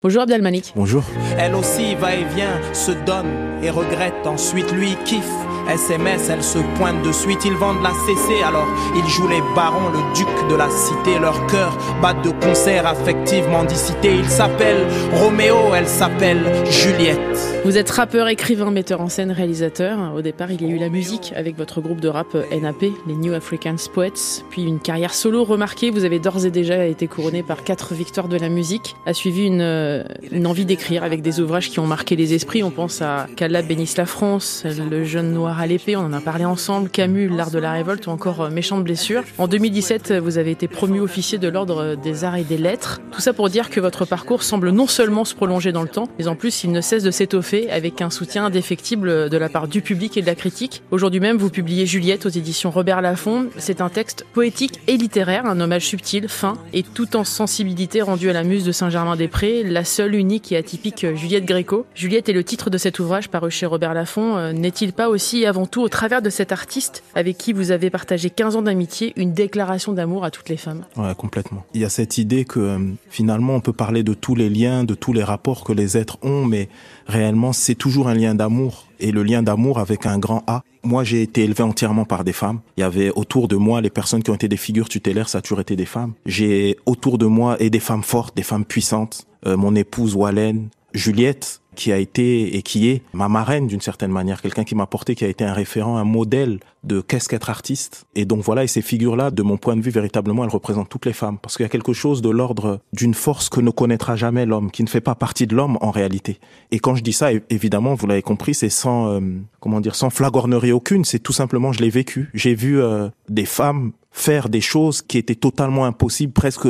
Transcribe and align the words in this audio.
Bonjour 0.00 0.22
Abdelmalik. 0.22 0.74
Bonjour. 0.76 1.02
Elle 1.38 1.56
aussi 1.56 1.96
va 1.96 2.14
et 2.14 2.22
vient, 2.22 2.62
se 2.72 2.92
donne 3.04 3.26
et 3.64 3.70
regrette, 3.70 4.28
ensuite 4.28 4.70
lui 4.70 4.94
kiffe. 5.04 5.24
SMS, 5.68 6.30
elle 6.30 6.42
se 6.42 6.58
pointe 6.76 7.02
de 7.02 7.12
suite, 7.12 7.44
ils 7.44 7.54
vendent 7.54 7.82
la 7.82 7.92
CC, 8.06 8.42
alors 8.42 8.66
ils 8.96 9.08
jouent 9.08 9.28
les 9.28 9.42
barons, 9.54 9.90
le 9.90 10.14
duc 10.14 10.28
de 10.50 10.54
la 10.54 10.68
cité, 10.70 11.18
leur 11.18 11.46
cœur 11.46 11.76
bat 12.00 12.14
de 12.14 12.30
concert 12.44 12.86
affective 12.86 13.48
mendicité. 13.48 14.14
Il 14.14 14.28
s'appelle 14.28 14.86
Roméo, 15.12 15.74
elle 15.76 15.86
s'appelle 15.86 16.40
Juliette. 16.70 17.18
Vous 17.64 17.76
êtes 17.76 17.90
rappeur, 17.90 18.28
écrivain, 18.28 18.70
metteur 18.70 19.00
en 19.00 19.08
scène, 19.08 19.30
réalisateur. 19.30 20.14
Au 20.14 20.22
départ, 20.22 20.50
il 20.50 20.62
y 20.62 20.64
a 20.64 20.68
eu 20.68 20.78
la 20.78 20.88
musique 20.88 21.34
avec 21.36 21.56
votre 21.56 21.82
groupe 21.82 22.00
de 22.00 22.08
rap 22.08 22.34
NAP, 22.34 22.84
les 23.06 23.14
New 23.14 23.34
African 23.34 23.76
Poets, 23.92 24.42
puis 24.48 24.62
une 24.62 24.78
carrière 24.78 25.12
solo 25.12 25.44
remarquée. 25.44 25.90
Vous 25.90 26.04
avez 26.04 26.18
d'ores 26.18 26.46
et 26.46 26.50
déjà 26.50 26.86
été 26.86 27.08
couronné 27.08 27.42
par 27.42 27.64
quatre 27.64 27.94
victoires 27.94 28.28
de 28.28 28.38
la 28.38 28.48
musique. 28.48 28.96
A 29.04 29.12
suivi 29.12 29.46
une, 29.46 30.04
une 30.30 30.46
envie 30.46 30.64
d'écrire 30.64 31.04
avec 31.04 31.20
des 31.20 31.40
ouvrages 31.40 31.68
qui 31.68 31.78
ont 31.78 31.86
marqué 31.86 32.16
les 32.16 32.32
esprits. 32.32 32.62
On 32.62 32.70
pense 32.70 33.02
à 33.02 33.26
Qu'Allah 33.36 33.62
bénisse 33.62 33.96
la 33.96 34.06
France, 34.06 34.64
Le 34.64 35.04
jeune 35.04 35.32
noir 35.32 35.57
à 35.60 35.66
l'épée, 35.66 35.96
on 35.96 36.00
en 36.00 36.12
a 36.12 36.20
parlé 36.20 36.44
ensemble, 36.44 36.88
Camus, 36.88 37.28
L'art 37.28 37.50
de 37.50 37.58
la 37.58 37.72
révolte 37.72 38.06
ou 38.06 38.10
encore 38.10 38.42
euh, 38.42 38.50
Méchante 38.50 38.84
blessure. 38.84 39.22
En 39.38 39.48
2017, 39.48 40.12
vous 40.12 40.38
avez 40.38 40.50
été 40.50 40.68
promu 40.68 41.00
officier 41.00 41.38
de 41.38 41.48
l'ordre 41.48 41.94
des 41.94 42.24
arts 42.24 42.36
et 42.36 42.44
des 42.44 42.58
lettres. 42.58 43.00
Tout 43.10 43.20
ça 43.20 43.32
pour 43.32 43.48
dire 43.48 43.70
que 43.70 43.80
votre 43.80 44.04
parcours 44.04 44.42
semble 44.42 44.70
non 44.70 44.86
seulement 44.86 45.24
se 45.24 45.34
prolonger 45.34 45.72
dans 45.72 45.82
le 45.82 45.88
temps, 45.88 46.08
mais 46.18 46.28
en 46.28 46.36
plus 46.36 46.64
il 46.64 46.72
ne 46.72 46.80
cesse 46.80 47.02
de 47.02 47.10
s'étoffer 47.10 47.70
avec 47.70 48.00
un 48.02 48.10
soutien 48.10 48.46
indéfectible 48.46 49.28
de 49.28 49.36
la 49.36 49.48
part 49.48 49.68
du 49.68 49.82
public 49.82 50.16
et 50.16 50.22
de 50.22 50.26
la 50.26 50.34
critique. 50.34 50.82
Aujourd'hui 50.90 51.20
même, 51.20 51.36
vous 51.36 51.50
publiez 51.50 51.86
Juliette 51.86 52.26
aux 52.26 52.30
éditions 52.30 52.70
Robert 52.70 53.00
Laffont. 53.00 53.48
C'est 53.56 53.80
un 53.80 53.88
texte 53.88 54.24
poétique 54.32 54.80
et 54.86 54.96
littéraire, 54.96 55.46
un 55.46 55.60
hommage 55.60 55.86
subtil, 55.86 56.28
fin 56.28 56.54
et 56.72 56.82
tout 56.82 57.16
en 57.16 57.24
sensibilité 57.24 58.02
rendu 58.02 58.30
à 58.30 58.32
la 58.32 58.44
muse 58.44 58.64
de 58.64 58.72
Saint-Germain-des-Prés, 58.72 59.62
la 59.64 59.84
seule, 59.84 60.14
unique 60.14 60.52
et 60.52 60.56
atypique 60.56 61.06
Juliette 61.14 61.44
Gréco. 61.44 61.86
Juliette 61.94 62.28
est 62.28 62.32
le 62.32 62.44
titre 62.44 62.70
de 62.70 62.78
cet 62.78 62.98
ouvrage 62.98 63.28
paru 63.28 63.50
chez 63.50 63.66
Robert 63.66 63.94
Laffont. 63.94 64.36
Euh, 64.36 64.52
n'est-il 64.52 64.92
pas 64.92 65.08
aussi 65.08 65.46
avant 65.48 65.66
tout 65.66 65.82
au 65.82 65.88
travers 65.88 66.22
de 66.22 66.30
cet 66.30 66.52
artiste 66.52 67.02
avec 67.14 67.36
qui 67.36 67.52
vous 67.52 67.72
avez 67.72 67.90
partagé 67.90 68.30
15 68.30 68.56
ans 68.56 68.62
d'amitié 68.62 69.12
une 69.16 69.32
déclaration 69.32 69.92
d'amour 69.92 70.24
à 70.24 70.30
toutes 70.30 70.48
les 70.48 70.56
femmes 70.56 70.84
Ouais, 70.96 71.14
complètement. 71.16 71.64
Il 71.74 71.80
y 71.80 71.84
a 71.84 71.88
cette 71.88 72.18
idée 72.18 72.44
que 72.44 72.60
euh, 72.60 72.78
finalement 73.10 73.56
on 73.56 73.60
peut 73.60 73.72
parler 73.72 74.02
de 74.02 74.14
tous 74.14 74.34
les 74.34 74.48
liens, 74.48 74.84
de 74.84 74.94
tous 74.94 75.12
les 75.12 75.24
rapports 75.24 75.64
que 75.64 75.72
les 75.72 75.96
êtres 75.96 76.18
ont, 76.22 76.44
mais 76.44 76.68
réellement 77.06 77.52
c'est 77.52 77.74
toujours 77.74 78.08
un 78.08 78.14
lien 78.14 78.34
d'amour 78.34 78.86
et 79.00 79.10
le 79.10 79.22
lien 79.22 79.42
d'amour 79.42 79.78
avec 79.78 80.06
un 80.06 80.18
grand 80.18 80.44
A. 80.46 80.62
Moi, 80.84 81.04
j'ai 81.04 81.22
été 81.22 81.44
élevé 81.44 81.62
entièrement 81.62 82.04
par 82.04 82.24
des 82.24 82.32
femmes. 82.32 82.60
Il 82.76 82.80
y 82.80 82.84
avait 82.84 83.10
autour 83.10 83.48
de 83.48 83.56
moi 83.56 83.80
les 83.80 83.90
personnes 83.90 84.22
qui 84.22 84.30
ont 84.30 84.34
été 84.34 84.48
des 84.48 84.56
figures 84.56 84.88
tutélaires, 84.88 85.28
ça 85.28 85.38
a 85.38 85.40
toujours 85.40 85.60
été 85.60 85.76
des 85.76 85.84
femmes. 85.84 86.14
J'ai 86.26 86.76
autour 86.86 87.18
de 87.18 87.26
moi 87.26 87.56
et 87.60 87.70
des 87.70 87.80
femmes 87.80 88.02
fortes, 88.02 88.36
des 88.36 88.42
femmes 88.42 88.64
puissantes. 88.64 89.26
Euh, 89.46 89.56
mon 89.56 89.74
épouse 89.74 90.14
Wallen, 90.14 90.68
Juliette, 90.94 91.60
qui 91.78 91.92
a 91.92 91.98
été 91.98 92.56
et 92.56 92.62
qui 92.62 92.88
est 92.88 93.02
ma 93.12 93.28
marraine 93.28 93.68
d'une 93.68 93.80
certaine 93.80 94.10
manière, 94.10 94.42
quelqu'un 94.42 94.64
qui 94.64 94.74
m'a 94.74 94.86
porté, 94.86 95.14
qui 95.14 95.24
a 95.24 95.28
été 95.28 95.44
un 95.44 95.52
référent, 95.52 95.96
un 95.96 96.04
modèle 96.04 96.58
de 96.82 97.00
qu'est-ce 97.00 97.28
qu'être 97.28 97.50
artiste. 97.50 98.04
Et 98.16 98.24
donc 98.24 98.42
voilà, 98.42 98.64
et 98.64 98.66
ces 98.66 98.82
figures-là, 98.82 99.30
de 99.30 99.42
mon 99.42 99.56
point 99.56 99.76
de 99.76 99.80
vue, 99.80 99.92
véritablement, 99.92 100.42
elles 100.42 100.50
représentent 100.50 100.88
toutes 100.88 101.06
les 101.06 101.12
femmes. 101.12 101.38
Parce 101.40 101.56
qu'il 101.56 101.62
y 101.62 101.66
a 101.66 101.68
quelque 101.68 101.92
chose 101.92 102.20
de 102.20 102.30
l'ordre 102.30 102.80
d'une 102.92 103.14
force 103.14 103.48
que 103.48 103.60
ne 103.60 103.70
connaîtra 103.70 104.16
jamais 104.16 104.44
l'homme, 104.44 104.72
qui 104.72 104.82
ne 104.82 104.88
fait 104.88 105.00
pas 105.00 105.14
partie 105.14 105.46
de 105.46 105.54
l'homme 105.54 105.78
en 105.80 105.92
réalité. 105.92 106.40
Et 106.72 106.80
quand 106.80 106.96
je 106.96 107.02
dis 107.04 107.12
ça, 107.12 107.30
évidemment, 107.48 107.94
vous 107.94 108.08
l'avez 108.08 108.22
compris, 108.22 108.54
c'est 108.54 108.70
sans, 108.70 109.12
euh, 109.12 109.20
comment 109.60 109.80
dire, 109.80 109.94
sans 109.94 110.10
flagornerie 110.10 110.72
aucune, 110.72 111.04
c'est 111.04 111.20
tout 111.20 111.32
simplement, 111.32 111.72
je 111.72 111.80
l'ai 111.80 111.90
vécu. 111.90 112.28
J'ai 112.34 112.56
vu 112.56 112.80
euh, 112.80 113.08
des 113.28 113.46
femmes 113.46 113.92
faire 114.10 114.48
des 114.48 114.60
choses 114.60 115.00
qui 115.00 115.16
étaient 115.16 115.36
totalement 115.36 115.84
impossibles, 115.84 116.32
presque 116.32 116.66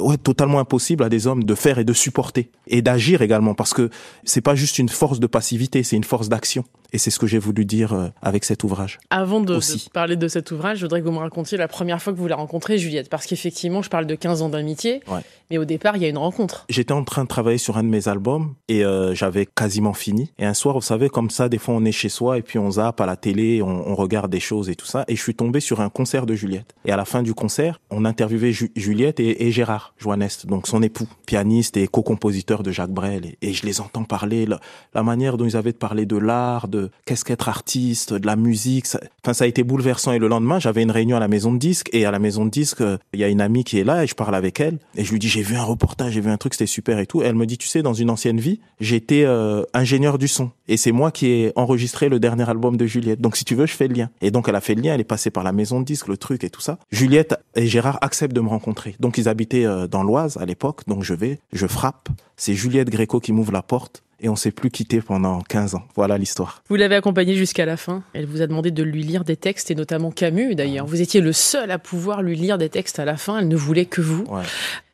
ouais, 0.00 0.16
totalement 0.16 0.58
impossible 0.58 1.04
à 1.04 1.08
des 1.08 1.26
hommes 1.26 1.44
de 1.44 1.54
faire 1.54 1.78
et 1.78 1.84
de 1.84 1.92
supporter 1.92 2.50
et 2.66 2.82
d'agir 2.82 3.22
également 3.22 3.54
parce 3.54 3.74
que 3.74 3.90
c'est 4.24 4.40
pas 4.40 4.54
juste 4.54 4.78
une 4.78 4.88
force 4.88 5.20
de 5.20 5.26
passivité, 5.26 5.82
c'est 5.82 5.96
une 5.96 6.04
force 6.04 6.28
d'action. 6.28 6.64
Et 6.92 6.98
c'est 6.98 7.10
ce 7.10 7.18
que 7.18 7.26
j'ai 7.26 7.38
voulu 7.38 7.64
dire 7.64 7.92
euh, 7.92 8.08
avec 8.22 8.44
cet 8.44 8.62
ouvrage. 8.62 9.00
Avant 9.10 9.40
de, 9.40 9.56
de, 9.56 9.90
parler 9.92 10.16
de 10.16 10.28
cet 10.28 10.52
ouvrage, 10.52 10.78
je 10.78 10.84
voudrais 10.84 11.00
que 11.00 11.06
vous 11.06 11.12
me 11.12 11.18
racontiez 11.18 11.58
la 11.58 11.68
première 11.68 12.00
fois 12.00 12.12
que 12.12 12.18
vous 12.18 12.28
la 12.28 12.36
rencontré, 12.36 12.78
Juliette, 12.78 13.10
parce 13.10 13.26
qu'effectivement, 13.26 13.82
je 13.82 13.90
parle 13.90 14.06
de 14.06 14.14
15 14.14 14.42
ans 14.42 14.48
d'amitié, 14.48 15.02
ouais. 15.08 15.20
Mais 15.50 15.58
au 15.58 15.64
départ, 15.64 15.96
il 15.96 16.02
y 16.02 16.06
a 16.06 16.08
une 16.08 16.18
rencontre. 16.18 16.66
J'étais 16.68 16.92
en 16.92 17.04
train 17.04 17.22
de 17.22 17.28
travailler 17.28 17.58
sur 17.58 17.76
un 17.76 17.84
de 17.84 17.88
mes 17.88 18.08
albums 18.08 18.54
et 18.68 18.84
euh, 18.84 19.14
j'avais 19.14 19.46
quasiment 19.46 19.92
fini. 19.92 20.32
Et 20.38 20.44
un 20.44 20.54
soir, 20.54 20.74
vous 20.74 20.82
savez, 20.82 21.08
comme 21.08 21.30
ça, 21.30 21.48
des 21.48 21.58
fois, 21.58 21.74
on 21.74 21.84
est 21.84 21.92
chez 21.92 22.08
soi 22.08 22.38
et 22.38 22.42
puis 22.42 22.58
on 22.58 22.72
zappe 22.72 23.00
à 23.00 23.06
la 23.06 23.16
télé, 23.16 23.62
on, 23.62 23.94
regarde 23.96 24.30
des 24.30 24.40
choses 24.40 24.68
et 24.68 24.74
tout 24.74 24.86
ça. 24.86 25.04
Et 25.08 25.16
je 25.16 25.22
suis 25.22 25.34
tombé 25.34 25.60
sur 25.60 25.80
un 25.80 25.88
concert 25.88 26.26
de 26.26 26.34
Juliette. 26.34 26.74
Et 26.84 26.92
à 26.92 26.96
la 26.96 27.06
fin 27.06 27.22
du 27.22 27.32
concert, 27.32 27.80
on 27.90 28.04
interviewait 28.04 28.52
Ju 28.52 28.70
Juliette 28.76 29.20
et, 29.20 29.46
et 29.46 29.52
Gérard 29.52 29.94
Joannest, 29.98 30.46
donc 30.46 30.66
son 30.66 30.82
époux, 30.82 31.08
pianiste 31.24 31.78
et 31.78 31.88
co-compositeur 31.88 32.62
de 32.62 32.70
Jacques 32.70 32.90
Brel. 32.90 33.36
Et, 33.40 33.52
je 33.54 33.64
les 33.64 33.80
entends 33.80 34.04
parler, 34.04 34.46
la, 34.46 35.02
manière 35.02 35.38
dont 35.38 35.46
ils 35.46 35.56
avaient 35.56 35.72
de 35.72 35.78
parler 35.78 36.04
de 36.04 36.16
l'art, 36.16 36.68
de 36.68 36.90
qu'est-ce 37.06 37.24
qu'être 37.24 37.48
artiste, 37.48 38.12
de 38.12 38.26
la 38.26 38.36
musique. 38.36 38.86
Ça, 38.86 39.00
enfin, 39.24 39.32
ça 39.32 39.44
a 39.44 39.46
été 39.46 39.62
bouleversant. 39.62 40.12
Et 40.12 40.18
le 40.18 40.28
lendemain, 40.28 40.58
j'avais 40.58 40.82
une 40.82 40.90
réunion 40.90 41.16
à 41.16 41.20
la 41.20 41.28
maison 41.28 41.52
de 41.52 41.58
disques. 41.58 41.88
Et 41.92 42.04
à 42.04 42.10
la 42.10 42.18
maison 42.18 42.44
de 42.44 42.50
disques, 42.50 42.82
il 43.14 43.20
y 43.20 43.24
a 43.24 43.28
une 43.28 43.40
amie 43.40 43.64
qui 43.64 43.78
est 43.78 43.84
là 43.84 44.04
et 44.04 44.06
je 44.06 44.14
parle 44.14 44.34
avec 44.34 44.60
elle. 44.60 44.78
Et 44.94 45.04
je 45.04 45.12
lui 45.12 45.18
dis, 45.18 45.28
j'ai 45.36 45.42
vu 45.42 45.56
un 45.56 45.64
reportage, 45.64 46.14
j'ai 46.14 46.22
vu 46.22 46.30
un 46.30 46.38
truc, 46.38 46.54
c'était 46.54 46.64
super 46.64 46.98
et 46.98 47.04
tout. 47.04 47.22
Et 47.22 47.26
elle 47.26 47.34
me 47.34 47.44
dit, 47.44 47.58
tu 47.58 47.68
sais, 47.68 47.82
dans 47.82 47.92
une 47.92 48.08
ancienne 48.08 48.40
vie, 48.40 48.58
j'étais 48.80 49.24
euh, 49.24 49.64
ingénieur 49.74 50.16
du 50.16 50.28
son. 50.28 50.50
Et 50.66 50.78
c'est 50.78 50.92
moi 50.92 51.10
qui 51.10 51.26
ai 51.26 51.52
enregistré 51.56 52.08
le 52.08 52.18
dernier 52.18 52.48
album 52.48 52.78
de 52.78 52.86
Juliette. 52.86 53.20
Donc, 53.20 53.36
si 53.36 53.44
tu 53.44 53.54
veux, 53.54 53.66
je 53.66 53.74
fais 53.74 53.86
le 53.86 53.94
lien. 53.94 54.08
Et 54.22 54.30
donc, 54.30 54.48
elle 54.48 54.54
a 54.54 54.62
fait 54.62 54.74
le 54.74 54.80
lien. 54.80 54.94
Elle 54.94 55.00
est 55.02 55.04
passée 55.04 55.30
par 55.30 55.44
la 55.44 55.52
maison 55.52 55.78
de 55.78 55.84
disques, 55.84 56.08
le 56.08 56.16
truc 56.16 56.42
et 56.42 56.48
tout 56.48 56.62
ça. 56.62 56.78
Juliette 56.90 57.34
et 57.54 57.66
Gérard 57.66 57.98
acceptent 58.00 58.34
de 58.34 58.40
me 58.40 58.48
rencontrer. 58.48 58.96
Donc, 58.98 59.18
ils 59.18 59.28
habitaient 59.28 59.66
euh, 59.66 59.86
dans 59.86 60.02
l'Oise 60.02 60.38
à 60.38 60.46
l'époque. 60.46 60.80
Donc, 60.86 61.04
je 61.04 61.12
vais, 61.12 61.38
je 61.52 61.66
frappe. 61.66 62.08
C'est 62.38 62.54
Juliette 62.54 62.88
Gréco 62.88 63.20
qui 63.20 63.32
m'ouvre 63.32 63.52
la 63.52 63.62
porte 63.62 64.02
et 64.20 64.28
on 64.28 64.36
s'est 64.36 64.50
plus 64.50 64.70
quitté 64.70 65.00
pendant 65.00 65.40
15 65.40 65.74
ans. 65.74 65.82
Voilà 65.94 66.16
l'histoire. 66.16 66.62
Vous 66.68 66.76
l'avez 66.76 66.94
accompagnée 66.94 67.34
jusqu'à 67.34 67.66
la 67.66 67.76
fin. 67.76 68.02
Elle 68.14 68.26
vous 68.26 68.40
a 68.40 68.46
demandé 68.46 68.70
de 68.70 68.82
lui 68.82 69.02
lire 69.02 69.24
des 69.24 69.36
textes 69.36 69.70
et 69.70 69.74
notamment 69.74 70.10
Camus 70.10 70.54
d'ailleurs. 70.54 70.86
Vous 70.86 71.02
étiez 71.02 71.20
le 71.20 71.32
seul 71.32 71.70
à 71.70 71.78
pouvoir 71.78 72.22
lui 72.22 72.36
lire 72.36 72.56
des 72.56 72.70
textes 72.70 72.98
à 72.98 73.04
la 73.04 73.16
fin. 73.16 73.38
Elle 73.38 73.48
ne 73.48 73.56
voulait 73.56 73.84
que 73.84 74.00
vous. 74.00 74.24
Ouais. 74.24 74.42